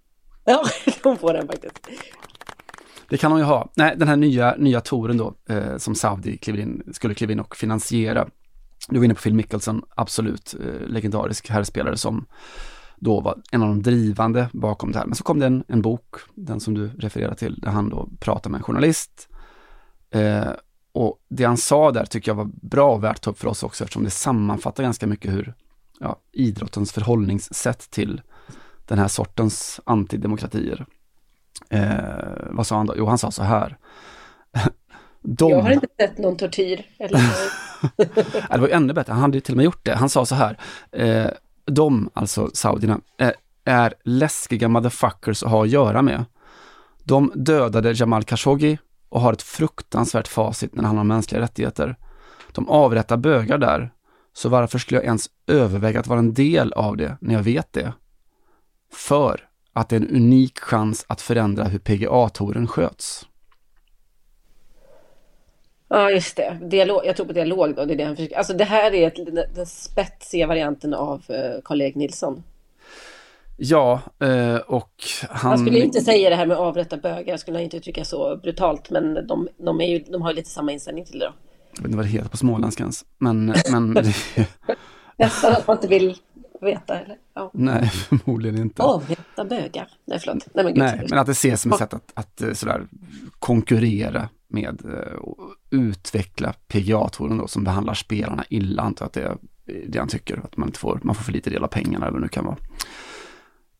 [0.50, 0.66] Ja,
[1.04, 1.88] hon får den faktiskt.
[3.10, 3.70] Det kan hon ju ha.
[3.76, 7.40] Nej, den här nya, nya touren då, eh, som Saudi kliver in, skulle kliva in
[7.40, 8.28] och finansiera.
[8.90, 12.26] Du var inne på Phil Mickelson, absolut, eh, legendarisk herrspelare som
[13.00, 15.06] då var en av de drivande bakom det här.
[15.06, 18.10] Men så kom det en, en bok, den som du refererar till, där han då
[18.20, 19.30] pratar med en journalist.
[20.10, 20.50] Eh,
[20.92, 23.48] och det han sa där tycker jag var bra och värt att ta upp för
[23.48, 25.54] oss också, eftersom det sammanfattar ganska mycket hur
[26.00, 28.22] ja, idrottens förhållningssätt till
[28.86, 30.86] den här sortens antidemokratier.
[31.70, 32.94] Eh, vad sa han då?
[32.98, 33.78] Jo, han sa så här.
[35.22, 35.50] De...
[35.50, 36.86] Jag har inte sett någon tortyr.
[37.00, 37.22] Eller...
[38.56, 39.96] Det var ännu bättre, han hade ju till och med gjort det.
[39.96, 40.60] Han sa så här,
[40.92, 41.32] eh,
[41.68, 43.34] de, alltså saudierna, är,
[43.66, 46.26] är läskiga motherfuckers att ha att göra med.
[47.04, 48.78] De dödade Jamal Khashoggi
[49.10, 51.96] och har ett fruktansvärt facit när det handlar om mänskliga rättigheter.
[52.52, 53.92] De avrättar bögar där,
[54.34, 57.74] så varför skulle jag ens överväga att vara en del av det när jag vet
[57.74, 57.94] det?
[58.94, 63.28] För att det är en unik chans att förändra hur PGA-touren sköts.
[65.90, 66.58] Ja, just det.
[66.62, 67.86] Dialog, jag tror på dialog då.
[67.86, 68.38] Det, är det, han försöker.
[68.38, 72.44] Alltså, det här är ett, den, spetsiga varianten av uh, Karl-Erik Nilsson.
[73.60, 74.92] Ja, eh, och
[75.30, 75.52] han...
[75.52, 78.90] Han skulle inte säga det här med avrätta bögar, skulle han inte uttrycka så brutalt,
[78.90, 81.34] men de, de, är ju, de har ju lite samma inställning till det då.
[81.72, 83.56] Jag vet inte vad det heter på småländska ens, men...
[83.72, 84.16] men det,
[85.18, 86.16] Nästan att man inte vill
[86.62, 87.18] veta, eller?
[87.34, 87.52] Ja.
[87.54, 88.84] nej, förmodligen inte.
[88.84, 89.90] Avrätta bögar.
[90.06, 90.48] Nej, förlåt.
[90.54, 92.88] Nej, men, gud, Nej, men att det ses som ett sätt att, att eh, sådär
[93.40, 95.20] konkurrera med eh,
[95.70, 99.38] utveckla PGA-touren då som behandlar spelarna illa, antar jag att det är
[99.88, 102.14] det han tycker, att man inte får, man får för lite del av pengarna eller
[102.14, 102.58] vad det nu kan vara.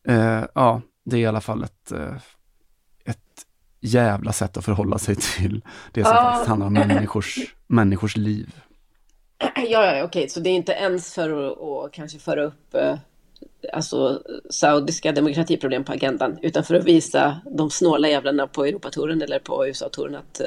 [0.08, 2.14] Eh, ja, det är i alla fall ett, eh,
[3.04, 3.46] ett
[3.80, 5.62] jävla sätt att förhålla sig till
[5.92, 6.22] det som Ja.
[6.22, 8.54] faktiskt handlar om människors, människors liv.
[9.38, 12.96] Ja, ja, okej, så det är inte ens för att, att kanske föra upp eh,
[13.72, 19.38] alltså, saudiska demokratiproblem på agendan, utan för att visa de snåla jävlarna på Europatouren eller
[19.38, 20.46] på USA-touren att eh,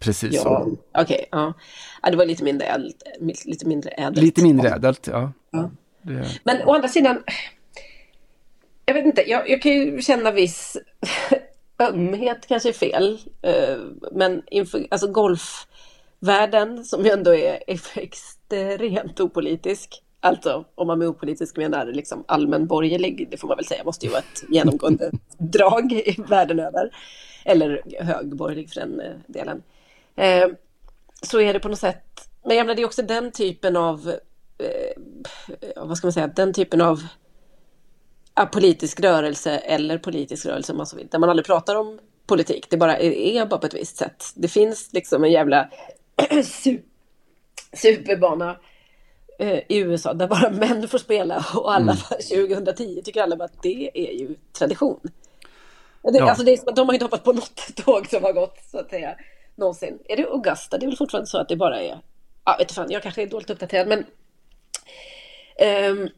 [0.00, 0.42] Precis ja.
[0.42, 0.76] så.
[0.98, 1.52] Okej, ja.
[2.02, 2.10] ja.
[2.10, 3.02] Det var lite mindre ädelt.
[3.44, 4.18] Lite mindre ädelt.
[4.18, 5.32] Lite mindre ädelt, ja.
[5.50, 5.70] Ja.
[6.02, 7.22] Det, Men å andra sidan,
[8.86, 10.76] jag vet inte, jag, jag kan ju känna viss
[11.78, 13.18] ömhet kanske är fel.
[13.42, 13.78] eh,
[14.12, 17.62] Men inför, alltså golfvärlden som ju ändå är
[17.96, 20.02] extremt opolitisk.
[20.22, 24.12] Alltså om man med opolitisk menar liksom allmänborgerlig, det får man väl säga, måste ju
[24.12, 26.90] vara ett genomgående drag i världen över.
[27.44, 29.62] Eller högborgerlig för den eh, delen.
[30.16, 30.48] Eh,
[31.22, 34.14] Så är det på något sätt, men jag menar det är också den typen av,
[34.58, 35.02] eh,
[35.76, 37.02] vad ska man säga, den typen av
[38.52, 42.66] politisk rörelse eller politisk rörelse om man så vill, där man aldrig pratar om politik.
[42.70, 44.24] Det bara är, är bara på ett visst sätt.
[44.34, 45.68] Det finns liksom en jävla
[46.30, 46.82] su-
[47.72, 48.56] superbana
[49.38, 52.46] eh, i USA där bara män får spela och alla Mm.
[52.54, 55.00] 2010 tycker alla att det är ju tradition.
[56.02, 56.28] Det, Ja.
[56.28, 59.16] alltså det de har inte hoppat på något tåg som har gått så att säga
[59.60, 59.98] någonsin.
[60.04, 60.78] Är det Augusta?
[60.78, 62.00] Det är väl fortfarande så att det bara är...
[62.44, 63.98] Ja, vet fan, jag kanske är dåligt uppdaterad, men...
[65.90, 66.08] Um,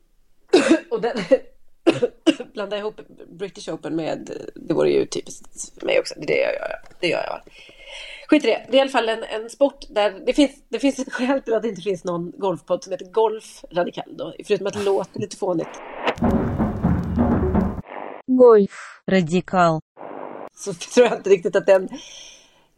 [0.90, 1.16] och den...
[2.52, 4.30] blanda ihop British Open med...
[4.54, 6.14] Det vore ju typiskt för mig också.
[6.16, 6.68] Det gör jag.
[7.00, 7.40] Det gör jag.
[8.28, 8.66] Skit i det.
[8.70, 11.42] Det är i alla fall en, en sport där det finns, det finns ett skäl
[11.42, 14.82] till att det inte finns någon golfpodd som heter Golf Radikal då, förutom att det
[14.82, 15.68] låter lite fånigt.
[18.26, 19.80] Golf Radikal.
[20.54, 21.88] Så tror jag inte riktigt att den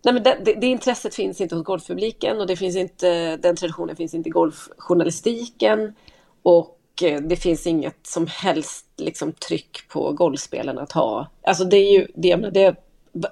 [0.05, 3.57] Nej, men det, det, det intresset finns inte hos golfpubliken och det finns inte, den
[3.57, 5.95] traditionen finns inte i golfjournalistiken.
[6.43, 11.31] Och eh, det finns inget som helst liksom, tryck på golfspelarna att ha.
[11.43, 12.77] Alltså det är ju, det, det,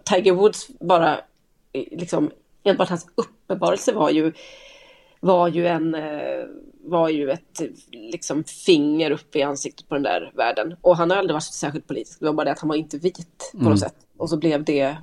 [0.04, 1.18] Tiger Woods bara,
[1.72, 2.30] eh, liksom,
[2.64, 4.32] enbart hans uppenbarelse var ju,
[5.20, 6.44] var ju en, eh,
[6.84, 10.76] var ju ett liksom, finger upp i ansiktet på den där världen.
[10.80, 12.98] Och han har aldrig varit särskilt politisk, det var bara det att han var inte
[12.98, 13.70] vit på Mm.
[13.70, 13.94] något sätt.
[14.16, 14.96] Och så blev det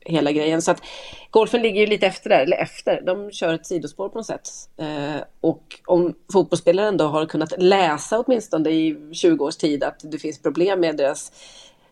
[0.00, 0.62] hela grejen.
[0.62, 0.82] Så att
[1.30, 3.00] golfen ligger ju lite efter där, eller efter.
[3.00, 4.48] De kör ett sidospår på något sätt.
[4.76, 10.18] Eh, och om fotbollsspelaren då har kunnat läsa åtminstone i 20 års tid att det
[10.18, 11.32] finns problem med deras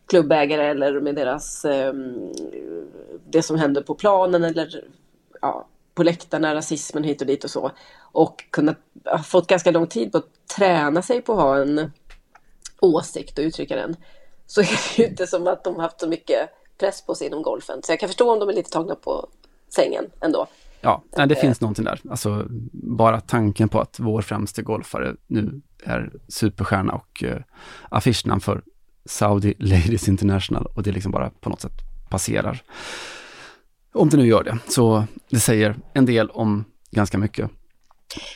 [0.07, 1.93] klubbägare eller med deras eh,
[3.31, 4.85] det som händer på planen eller
[5.41, 7.71] ja, på läktarna, rasismen hit och dit och så.
[8.13, 11.93] Och kunnat, ha fått ganska lång tid på att träna sig på att ha en
[12.81, 13.97] åsikt och uttrycka den.
[14.47, 17.43] Så är det ju inte som att de haft så mycket press på sig inom
[17.43, 17.83] golfen.
[17.83, 19.29] Så jag kan förstå om de är lite tagna på
[19.69, 20.47] sängen ändå.
[20.81, 22.01] Ja, nej, det finns någonting där.
[22.11, 27.37] Alltså, bara tanken på att vår främste golfare nu är superstjärna och uh,
[27.89, 28.63] affischnamn för
[29.05, 31.73] Saudi Ladies International och det liksom bara på något sätt
[32.11, 32.63] passerar.
[33.93, 37.51] Om det nu gör det, så det säger en del om ganska mycket.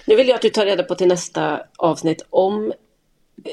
[0.07, 2.73] Nu vill jag att du tar reda på till nästa avsnitt om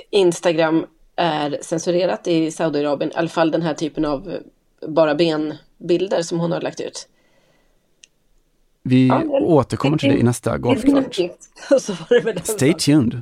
[0.09, 0.85] Instagram
[1.15, 3.11] är censurerat i Saudiarabien.
[3.11, 4.39] I alla fall den här typen av eh,
[4.87, 7.07] bara benbilder som hon har lagt ut.
[8.83, 11.19] Vi Ja, återkommer till det i nästa golfkvart.
[12.43, 13.21] Stay tuned.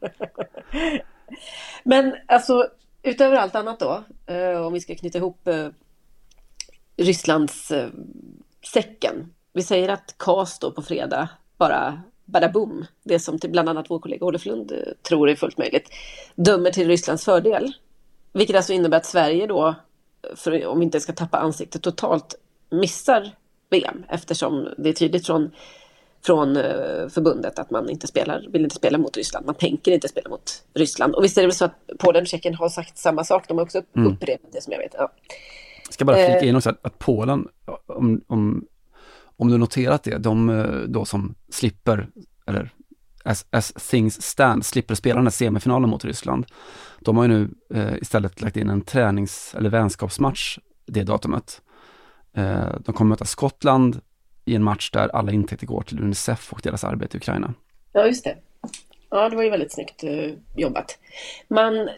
[1.84, 2.68] Men alltså,
[3.02, 5.68] utöver allt annat då, eh, om vi ska knyta ihop eh,
[6.96, 7.88] Rysslands eh,
[8.72, 9.32] säcken.
[9.52, 11.28] Vi säger att KAS då på fredag
[11.58, 14.72] bara bada boom, det som till bland annat vår kollega Olof Lund
[15.08, 15.88] tror är fullt möjligt,
[16.34, 17.72] dömer till Rysslands fördel.
[18.32, 19.74] Vilket alltså innebär att Sverige då,
[20.34, 22.34] för, om vi inte ska tappa ansiktet totalt,
[22.70, 23.30] missar
[23.70, 25.50] VM eftersom det är tydligt från
[26.26, 29.46] från eh, förbundet att man inte spelar, vill inte spela mot Ryssland.
[29.46, 31.14] Man tänker inte spela mot Ryssland.
[31.14, 33.48] Och visst är det väl så att Polen och Tjeckien har sagt samma sak.
[33.48, 34.12] De har också Mm.
[34.12, 34.94] upprepat det som jag vet.
[34.98, 35.12] Ja.
[35.90, 36.48] ska bara flika Eh.
[36.48, 37.48] in också att, att Polen,
[37.86, 38.64] om, om,
[39.36, 42.08] om du noterat det, de eh, då som slipper,
[42.46, 42.70] eller
[43.24, 46.46] as, as things stand, slipper spela den här semifinalen mot Ryssland,
[47.04, 51.62] de har ju nu eh, istället lagt in en tränings eller vänskapsmatch det datumet.
[52.36, 54.00] Eh, de kommer möta Skottland
[54.44, 57.54] i en match där alla intäkter går till Unicef och deras arbete i Ukraina.
[57.92, 58.36] ja, just det.
[59.10, 60.98] Ja, det var ju väldigt snyggt eh, jobbat.
[61.48, 61.88] Man,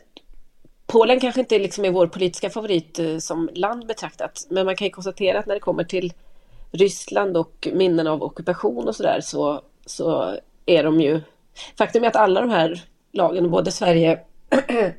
[0.87, 4.87] Polen kanske inte liksom är vår politiska favorit eh, som land betraktat, men man kan
[4.87, 6.13] ju konstatera att när det kommer till
[6.73, 11.21] Ryssland och minnen av ockupation och sådär så, så är de ju...
[11.79, 14.21] Faktum är att alla de här lagen, både Sverige,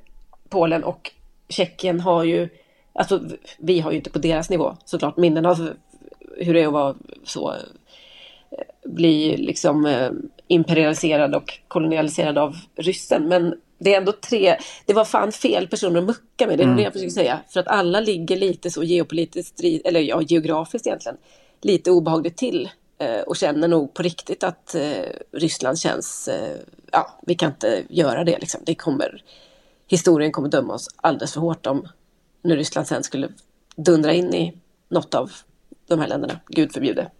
[0.49, 1.11] Polen och
[1.49, 2.49] Tjeckien har ju...
[2.93, 3.21] Alltså
[3.57, 5.69] vi har ju inte på deras nivå såklart minnen av
[6.37, 7.55] hur det är att vara så
[8.85, 10.11] bli liksom eh,
[10.47, 13.27] imperialiserad och kolonialiserad av ryssen.
[13.27, 16.65] Men det är ändå tre, det var fan fel personer att mucka med, det är
[16.65, 16.77] Mm.
[16.77, 17.39] det jag försöker säga.
[17.49, 21.17] För att alla ligger lite så geopolitiskt, eller ja, geografiskt egentligen,
[21.61, 22.69] lite obehagligt till.
[22.99, 26.57] Eh, och känner nog på riktigt att eh, Ryssland känns, eh,
[26.91, 28.61] ja, vi kan inte göra det liksom.
[28.65, 29.23] Det kommer,
[29.87, 31.87] historien kommer döma oss alldeles för hårt om
[32.41, 33.29] när Ryssland sen skulle
[33.75, 34.57] dundra in i
[34.89, 35.31] något av
[35.87, 37.11] de här länderna, gud förbjude.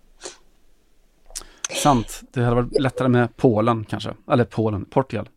[1.84, 2.22] Sant.
[2.32, 4.16] Det hade varit lättare med Polen kanske.
[4.32, 5.30] Eller Polen, Portugal.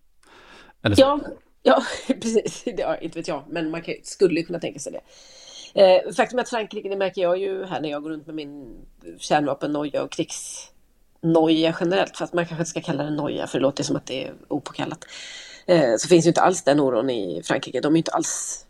[0.82, 1.00] Eller.
[1.00, 1.20] Ja,
[1.62, 2.62] ja precis.
[2.64, 5.00] Ja, inte vet jag, men man kan, skulle kunna tänka sig det.
[5.74, 8.34] Eh, faktum är att Frankrike, det märker jag ju här när jag går runt med
[8.34, 8.86] min
[9.18, 13.84] kärnvapennoja och krigsnoja generellt, fast man kanske inte ska kalla det noja för det låter
[13.84, 15.04] som att det är opåkallat.
[15.66, 17.80] Eh, så finns ju inte alls den oron i Frankrike.
[17.80, 18.66] De är inte alls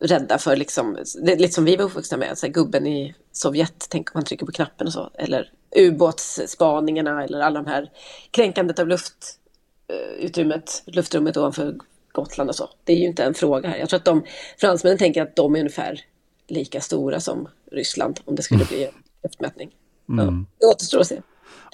[0.00, 3.14] rädda för liksom, det är lite som vi var uppvuxna med, så här, gubben i
[3.32, 7.90] Sovjet, tänk om man trycker på knappen och så, eller ubåtsspaningarna eller alla de här
[8.30, 11.76] kränkandet av luftutrymmet, eh, luftrummet ovanför
[12.12, 12.70] Gotland och så.
[12.84, 13.78] Det är ju inte en fråga här.
[13.78, 14.24] Jag tror att de,
[14.60, 16.00] fransmännen tänker att de är ungefär
[16.48, 18.92] lika stora som Ryssland om det skulle bli en
[19.22, 19.70] luftmätning.
[20.06, 20.46] Ja, Mm.
[20.58, 21.20] det återstår att se.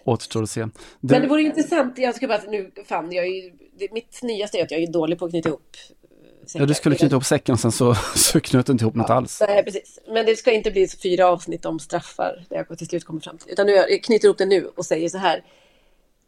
[0.05, 0.61] Återstår att se.
[0.61, 0.71] Det,
[1.01, 4.59] Men det vore intressant, jag ska bara, nu, fan, jag är ju, det, mitt nyaste
[4.59, 5.77] är att jag är dålig på att knyta ihop
[6.53, 9.43] ja, du skulle knyta ihop säcken sen så, så knöt du inte ihop något alls.
[9.49, 9.99] Nej, precis.
[10.09, 13.21] Men det ska inte bli så fyra avsnitt om straffar, det jag till slut kommer
[13.21, 13.53] fram till.
[13.53, 15.45] Utan nu, jag knyter ihop det nu och säger så här.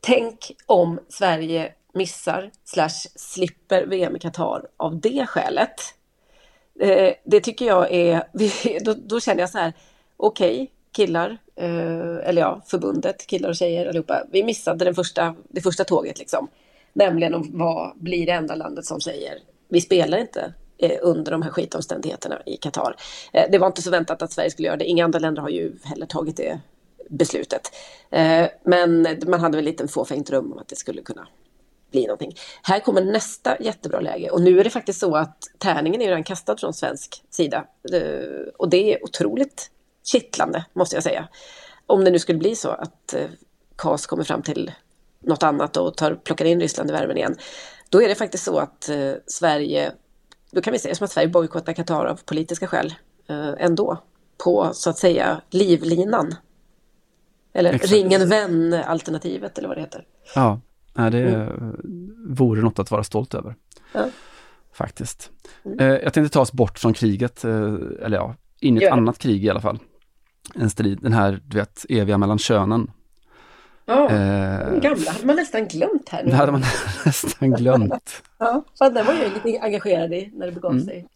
[0.00, 5.74] Tänk om Sverige missar, slash slipper VM i Qatar av det skälet.
[6.80, 8.22] Eh, det tycker jag är,
[8.84, 9.72] då, då känner jag så här,
[10.16, 15.60] okej, killar, eh, eller ja, förbundet, killar och tjejer allihopa, vi missade den första, det
[15.60, 16.48] första tåget liksom.
[16.92, 21.42] Nämligen att vad blir det enda landet som säger, vi spelar inte eh, under de
[21.42, 22.96] här skitomständigheterna i Qatar.
[23.32, 25.48] Eh, det var inte så väntat att Sverige skulle göra det, inga andra länder har
[25.48, 26.60] ju heller tagit det
[27.10, 27.72] beslutet.
[28.10, 31.28] Eh, men man hade väl en liten fåfängt rum om att det skulle kunna
[31.90, 32.32] bli någonting.
[32.62, 36.24] Här kommer nästa jättebra läge och nu är det faktiskt så att tärningen är redan
[36.24, 37.64] kastad från svensk sida.
[37.92, 39.70] Eh, Och det är otroligt
[40.04, 41.28] kittlande måste jag säga.
[41.86, 43.26] Om det nu skulle bli så att eh,
[43.76, 44.72] KAS kommer fram till
[45.20, 47.36] något annat och tar, plockar in Ryssland i värmen igen.
[47.90, 49.92] Då är det faktiskt så att eh, Sverige,
[50.50, 52.94] då kan vi säga som att Sverige bojkottar Qatar av politiska skäl
[53.58, 54.02] ändå.
[54.44, 56.34] På så att säga livlinan.
[57.52, 57.92] Eller Exakt.
[57.92, 60.04] ring en vän-alternativet eller vad det heter.
[60.34, 60.60] Ja,
[60.96, 61.52] nej, det
[62.28, 63.54] vore något att vara stolt över.
[63.92, 64.08] Ja.
[64.74, 65.30] Faktiskt.
[65.80, 69.18] Eh, jag tänkte ta oss bort från kriget, eh, eller ja, in i ett annat
[69.18, 69.78] krig i alla fall.
[70.54, 72.90] En strid, den här, du vet, eviga mellan könen.
[73.88, 76.30] Ja, Eh, den gamla hade man nästan glömt här nu.
[76.30, 76.62] det hade man
[77.06, 80.84] nästan glömt Ja, fan, den var jag lite engagerad i när det begav Mm.
[80.84, 81.06] sig.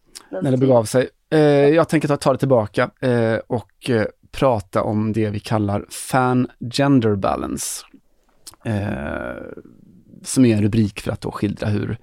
[0.41, 1.09] när det begav sig.
[1.29, 3.89] Eh, jag tänker ta, ta det tillbaka eh, och
[4.31, 7.85] prata om det vi kallar fan gender balance.
[8.65, 9.43] Eh,
[10.23, 11.97] som är en rubrik för att då skildra hur,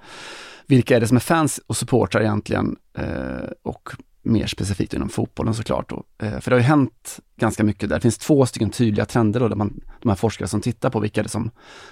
[0.66, 3.90] vilka är det som är fans och supportrar egentligen eh, och
[4.22, 5.88] mer specifikt inom fotbollen såklart.
[5.88, 6.04] Då.
[6.18, 7.96] Eh, för det har ju hänt ganska mycket där.
[7.96, 11.00] Det finns två stycken tydliga trender då, där man, de här forskare som tittar på
[11.00, 11.50] vilka är det som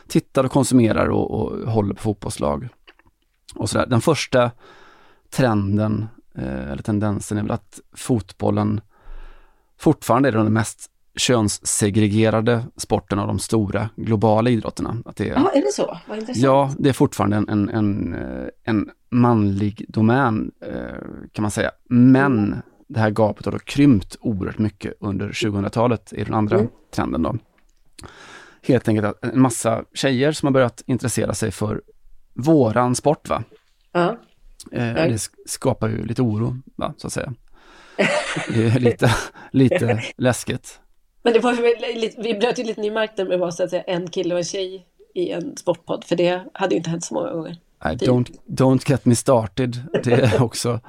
[0.09, 2.69] tittar och konsumerar och, och håller på fotbollslag.
[3.55, 3.87] Och sådär.
[3.87, 4.51] Den första
[5.31, 8.81] trenden eh, eller tendensen är väl att fotbollen
[9.79, 14.97] fortfarande är den mest könssegregerade sporten av de stora globala idrotterna.
[15.05, 15.99] Att det är, Ja, är det så?
[16.09, 16.45] Vad intressant.
[16.45, 20.73] Ja, det är fortfarande en, en, en, eh, en manlig domän eh,
[21.33, 21.71] kan man säga.
[21.89, 22.57] Men
[22.89, 26.71] det här gapet har då krympt oerhört mycket under 2000-talet i den andra Mm.
[26.95, 27.37] trenden då.
[28.62, 31.83] Helt enkelt att en massa tjejer som har börjat intressera sig för
[32.35, 33.43] våran sport va.
[33.93, 34.17] Ja.
[34.73, 34.95] Eh.
[34.95, 37.33] Det sk- skapar ju lite oro, va, så att säga.
[38.49, 39.14] Det är lite,
[39.53, 40.81] lite läskigt.
[41.27, 43.70] Men det var väl vi bröt ju lite ny mark där med bara så att
[43.70, 47.05] säga en kille och en tjej i en sportpodd, för det hade ju inte hänt
[47.05, 47.57] så många gånger.
[47.85, 49.77] Nej, don't, don't get me started.
[50.05, 50.81] Det är också...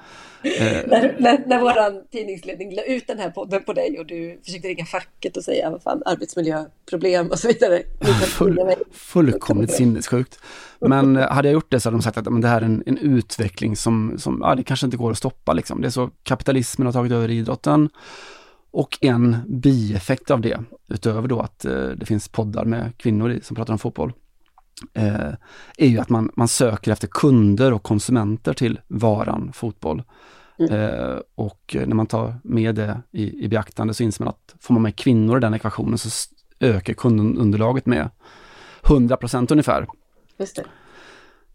[0.43, 4.39] Eh, När, när, när våran tidningsledning la ut den här podden på dig och du
[4.45, 7.81] försökte ringa facket och säga vad fan, arbetsmiljöproblem och så vidare.
[8.25, 8.59] Full,
[8.91, 10.39] fullkomligt sinnessjukt.
[10.79, 12.65] Men eh, hade jag gjort det så hade de sagt att men det här är
[12.65, 15.53] en, en utveckling som, som ja, det kanske inte går att stoppa.
[15.53, 15.81] Liksom.
[15.81, 17.89] Det är så kapitalismen har tagit över idrotten.
[18.77, 23.41] Och en bieffekt av det, utöver då att eh, det finns poddar med kvinnor i,
[23.41, 24.13] som pratar om fotboll,
[24.93, 25.33] eh,
[25.77, 30.03] är ju att man, man söker efter kunder och konsumenter till varan fotboll.
[30.71, 34.73] Eh, och när man tar med det i, i beaktande så inser man att får
[34.73, 36.09] man med kvinnor i den ekvationen så
[36.59, 38.09] ökar kundunderlaget med
[38.83, 39.87] 100% ungefär.
[40.37, 40.65] Just det.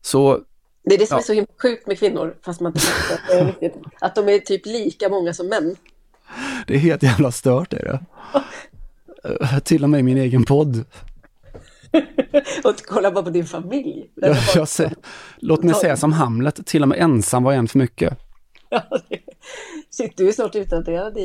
[0.01, 0.41] Så
[0.85, 1.21] Det är det som Ja.
[1.21, 2.81] är så himla sjukt med kvinnor, fast man inte
[3.15, 3.75] att det är riktigt.
[4.01, 5.77] Att de är typ lika många som män.
[6.67, 8.01] det är helt jävla stört är det.
[9.25, 10.85] Eh, till och med i min egen podd.
[12.65, 14.11] Och kolla bara på din familj.
[14.15, 14.95] Jag, jag, sä-
[15.39, 18.19] låt mig säga som Hamlet, till och med ensam var en för mycket.
[19.91, 21.17] Shit, du är snart utdaterad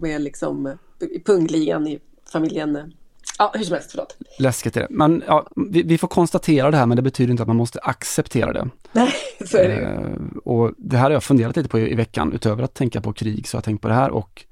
[0.00, 1.98] med liksom, i pungligan i
[2.32, 2.92] familjen.
[3.38, 4.16] Ja, hur som helst, förlåt.
[4.38, 4.86] Läskigt är det.
[4.90, 7.80] Men ja, vi, vi får konstatera det här, men det betyder inte att man måste
[7.80, 8.68] acceptera det.
[8.92, 9.12] Nej,
[9.46, 9.82] så är det ju.
[9.82, 13.00] Eh, och det här har jag funderat lite på i, i veckan, utöver att tänka
[13.00, 14.44] på krig, så har jag tänkt på det här och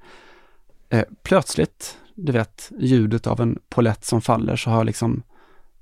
[0.89, 5.23] eh, plötsligt, du vet, ljudet av en polett som faller, så har jag liksom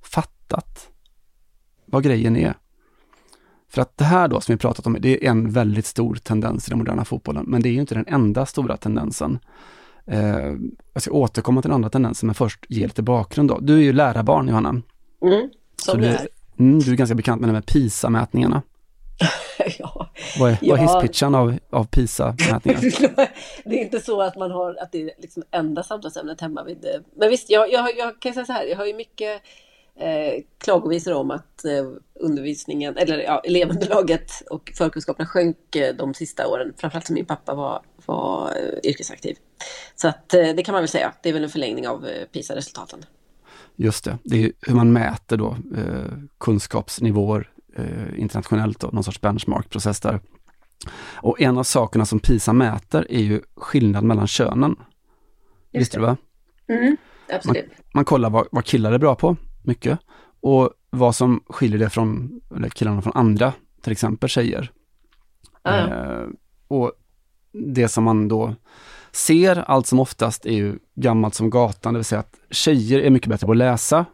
[0.02, 0.90] fattat
[1.86, 2.54] vad grejen är.
[3.70, 6.68] För att det här då som vi pratat om, det är en väldigt stor tendens
[6.68, 9.40] i den moderna fotbollen, men det är ju inte den enda stora tendensen.
[10.10, 10.54] Eh,
[10.94, 13.60] jag ska återkomma till den andra tendensen, men först ge lite bakgrund då.
[13.60, 14.70] Du är ju lärarbarn, Johanna.
[14.70, 14.82] Mm,
[15.22, 16.28] som Så du är.
[16.60, 18.62] mm, du är ganska bekant med det med PISA-mätningarna.
[19.80, 20.10] ja.
[20.40, 21.00] Vad är, vad är Ja.
[21.02, 22.80] hisspitchen av, av PISA-mätningar?
[23.70, 26.86] det är inte så att man har, att det är liksom enda samtalsämnet hemma vid...
[26.86, 29.42] eh, Men visst, jag, jag, jag kan säga så här, jag har ju mycket
[30.00, 36.48] eh, klagovisor om att eh, undervisningen, eller ja, elevunderlaget och förkunskaperna sjönk eh, de sista
[36.48, 39.38] åren, framförallt som min pappa var, var eh, yrkesaktiv.
[39.96, 43.06] Så att det kan man väl säga, det är väl en förlängning av PISA-resultaten.
[43.76, 45.58] Just det, det är hur man mäter då
[46.40, 47.52] kunskapsnivåer
[48.18, 50.20] internationellt och någon sorts benchmark-process där.
[51.16, 54.76] Och en av sakerna som PISA mäter är ju skillnad mellan könen.
[55.72, 56.18] Visste du va?
[56.68, 56.98] Mm, Man,
[57.36, 57.66] absolut.
[57.94, 60.00] man kollar vad, vad killar är bra på, mycket,
[60.42, 64.72] och vad som skiljer det från, eller killarna från andra, till exempel tjejer.
[65.64, 65.88] Ja.
[65.88, 66.28] Eh,
[66.68, 66.92] och
[67.52, 68.56] det som man då
[69.12, 73.10] ser allt som oftast är ju gammalt som gatan, det vill säga att tjejer är
[73.10, 74.06] mycket bättre på att läsa,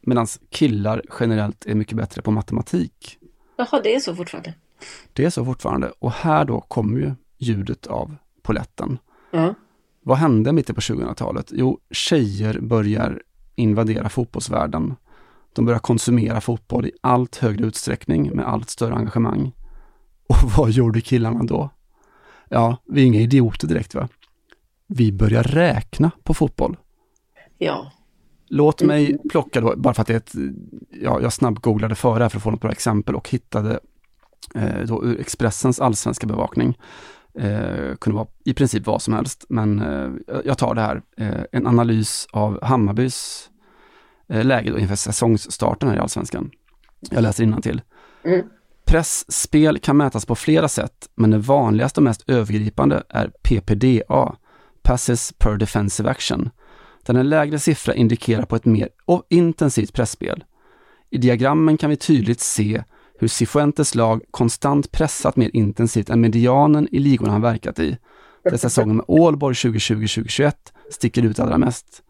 [0.00, 3.18] medan killar generellt är mycket bättre på matematik.
[3.56, 4.54] Jaha, det är så fortfarande.
[5.12, 5.92] Det är så fortfarande.
[5.98, 8.98] Och här då kommer ju ljudet av poletten.
[9.30, 9.54] Ja.
[10.02, 11.52] Vad hände mitten på 2000-talet?
[11.54, 13.22] Jo, tjejer börjar
[13.54, 14.94] invadera fotbollsvärlden.
[15.52, 19.52] De börjar konsumera fotboll i allt högre utsträckning med allt större engagemang.
[20.28, 21.70] Och vad gjorde killarna då?
[22.48, 24.08] Ja, vi är inga idioter direkt va?
[24.86, 26.76] Vi börjar räkna på fotboll.
[27.58, 27.92] Ja.
[28.48, 30.34] Låt mig plocka då, bara för att det är ett,
[31.02, 33.80] ja, jag snabbgooglade före här för att få något bra exempel och hittade
[34.54, 36.78] eh, då ur Expressens allsvenska bevakning.
[37.34, 40.10] Eh, kunde vara i princip vad som helst, men eh,
[40.44, 41.02] jag tar det här.
[41.16, 43.50] Eh, en analys av Hammarbys
[44.28, 46.50] eh, läge då inför säsongsstarten här i allsvenskan.
[47.10, 47.82] Jag läser till.
[48.24, 48.46] Mm.
[48.84, 54.36] Pressspel kan mätas på flera sätt, men det vanligaste och mest övergripande är PPDA,
[54.82, 56.50] Passes per Defensive Action,
[57.06, 58.88] där en lägre siffra indikerar på ett mer
[59.28, 60.44] intensivt pressspel.
[61.10, 62.82] I diagrammen kan vi tydligt se
[63.20, 67.98] hur Cifuentes lag konstant pressat mer intensivt än medianen i ligorna han verkat i,
[68.44, 70.52] där säsongen med Ålborg 2020-2021
[70.90, 72.02] sticker ut allra mest.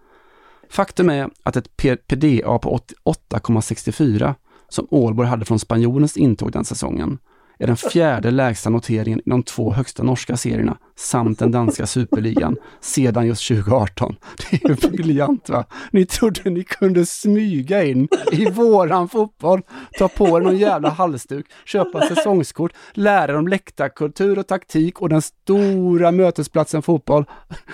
[0.69, 4.35] Faktum är att ett PDA på 88,64
[4.69, 7.19] som Ålborg hade från spanjorens intåg den säsongen
[7.61, 12.57] är den fjärde lägsta noteringen i de två högsta norska serierna samt den danska superligan
[12.81, 14.17] sedan just 2018.
[14.51, 15.65] Det är ju briljant va?
[15.91, 19.63] Ni trodde ni kunde smyga in i våran fotboll,
[19.99, 25.09] ta på er någon jävla halsduk, köpa säsongskort, lära er om läktarkultur och taktik och
[25.09, 27.25] den stora mötesplatsen fotboll.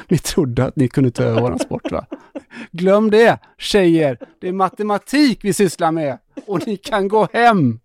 [0.09, 2.07] Ni trodde att ni kunde ta över våran sport va?
[2.73, 7.81] Glöm det tjejer, det är matematik vi sysslar med och ni kan gå hem.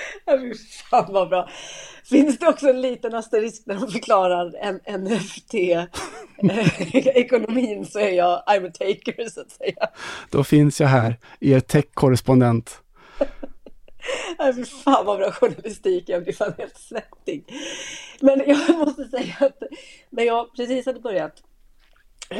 [0.24, 0.38] Ja,
[0.90, 1.48] Fan vad bra.
[2.04, 8.68] Finns det också en liten asterisk när de förklarar en NFT-ekonomin så är jag I'm
[8.68, 9.88] a taker så att säga.
[10.30, 12.78] Då finns jag här, er tech-korrespondent.
[14.38, 17.44] Ja, fy fan vad bra journalistik, jag blir fan helt svettig.
[18.20, 19.62] Men jag måste säga att
[20.10, 21.42] när jag precis hade börjat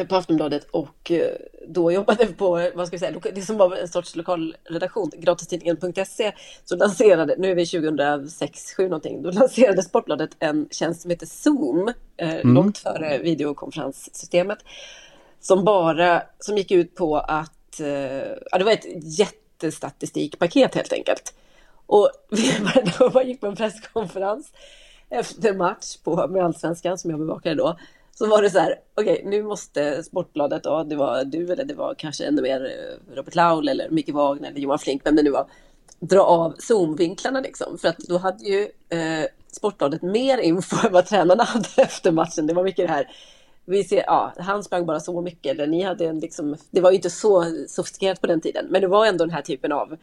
[0.08, 1.32] på Aftonbladet och eh,
[1.68, 6.32] då jobbade på, vad ska vi säga, det som var en sorts lokalredaktion, gratistidningen.se,
[6.64, 11.26] så lanserade, nu är vi 2006, 7 någonting, då lanserade Sportbladet en tjänst som heter
[11.26, 12.54] Zoom, eh, Mm.
[12.54, 14.58] långt före videokonferenssystemet,
[15.40, 17.86] som bara, som gick ut på att, eh,
[18.50, 21.34] ja det var ett jättestatistikpaket helt enkelt.
[21.86, 24.52] Och vi varenda gång man gick på en presskonferens
[25.08, 27.76] efter match på, med Allsvenskan som jag bevakade då,
[28.20, 31.74] så var det så här, okej nu måste Sportbladet, ja det var du eller det
[31.74, 35.22] var kanske ännu mer eh, Robert Laul eller Micke Wagner eller Johan Flink, vem det
[35.22, 35.46] nu var,
[36.00, 37.78] dra av zoomvinklarna liksom.
[37.78, 42.46] För att då hade ju eh, Sportbladet mer info än vad tränarna hade efter matchen.
[42.46, 43.08] Det var mycket det här,
[43.64, 46.90] vi ser, ja, han sprang bara så mycket, eller ni hade en liksom, det var
[46.90, 49.96] ju inte så sofistikerat på den tiden, men det var ändå den här typen av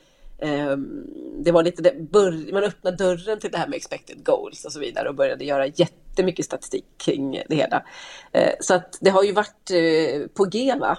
[1.43, 4.80] det var lite det, man öppnade dörren till det här med expected goals och så
[4.80, 7.84] vidare och började göra jättemycket statistik kring det hela.
[8.31, 10.97] Eh, så att det har ju varit eh, på G va?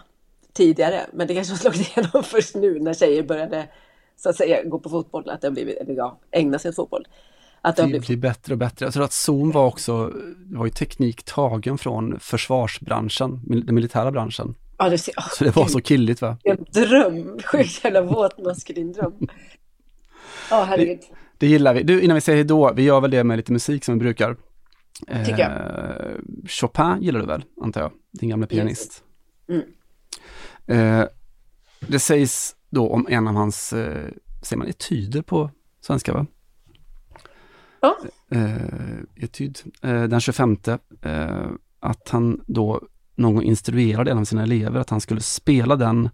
[0.53, 3.69] tidigare, men det kanske har slagit igenom först nu när tjejer började
[4.17, 6.77] så att säga gå på fotboll, att det har blivit, eller ja, ägna sig åt
[6.77, 7.07] fotboll.
[7.61, 8.87] Att det Det blivit blir bättre och bättre.
[8.87, 14.11] Jag tror att Zoom var också, det var ju teknik tagen från försvarsbranschen, den militära
[14.11, 14.55] branschen.
[14.79, 16.39] Ja, det ser, åh, Så det var så killigt va?
[16.45, 19.29] En dröm, sjukt jävla våt maskulin dröm.
[20.51, 21.01] Ja, herregud.
[21.39, 21.83] Det gillar vi.
[21.83, 24.37] Du, innan vi säger hejdå, vi gör väl det med lite musik som vi brukar.
[25.27, 25.51] Tycker jag.
[25.51, 26.17] Eh,
[26.49, 27.93] Chopin gillar du väl, antar jag?
[28.13, 29.05] Din gamla pianist.
[29.49, 29.63] Mm.
[30.67, 31.07] Eh,
[31.81, 34.11] det sägs då om en av hans, eh,
[34.43, 35.51] säger man etyder på
[35.81, 36.27] svenska va?
[37.81, 37.99] Ja.
[38.31, 40.57] Eh, etyd, eh, den 25,
[41.03, 41.47] eh,
[41.81, 42.83] att han då
[43.19, 46.09] någon gång instruerade en av sina elever att han skulle spela den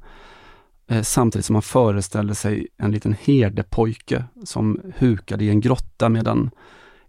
[0.87, 6.51] eh, samtidigt som han föreställde sig en liten herdepojke som hukade i en grotta medan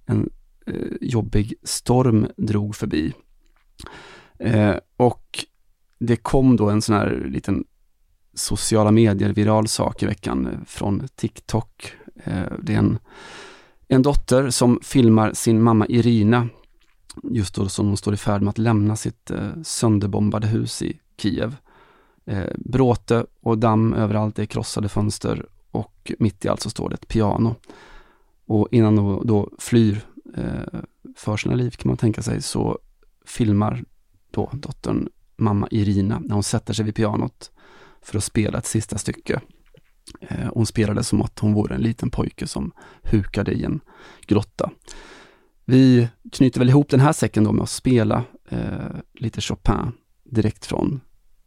[0.05, 0.30] en
[0.67, 3.13] eh, jobbig storm drog förbi.
[4.39, 5.45] Eh, och
[5.99, 7.63] det kom då en sån här liten
[8.34, 11.93] sociala medier-viral sak i veckan eh, från TikTok.
[12.23, 12.99] Eh, det är en,
[13.88, 16.47] en dotter som filmar sin mamma Irina,
[17.23, 20.99] just då som hon står i färd med att lämna sitt eh, sönderbombade hus i
[21.17, 21.55] Kiev.
[22.25, 26.89] Eh, bråte och damm överallt, det är krossade fönster och mitt i allt så står
[26.89, 27.55] det ett piano.
[28.45, 30.05] Och innan hon då flyr
[30.35, 30.79] eh,
[31.15, 32.79] för sina liv kan man tänka sig, så
[33.25, 33.83] filmar
[34.31, 37.51] då dottern mamma Irina när hon sätter sig vid pianot
[38.01, 39.41] för att spela ett sista stycke.
[40.21, 42.71] Eh, hon spelade som att hon vore en liten pojke som
[43.03, 43.79] hukade i en
[44.27, 44.71] grotta.
[45.65, 48.59] Vi knyter väl ihop den här säcken då med att spela eh,
[49.13, 49.91] lite Chopin
[50.23, 51.01] direkt från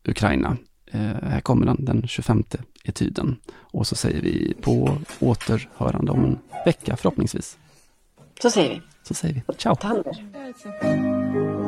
[0.04, 0.56] Ukraina.
[0.86, 2.44] Eh, här kommer den, den 25
[2.84, 3.36] etyden.
[3.50, 7.58] Och så säger vi på återhörande om en vecka förhoppningsvis.
[8.42, 8.82] Så säger vi.
[9.02, 9.74] Så säger vi ciao.
[9.74, 11.67] Tander.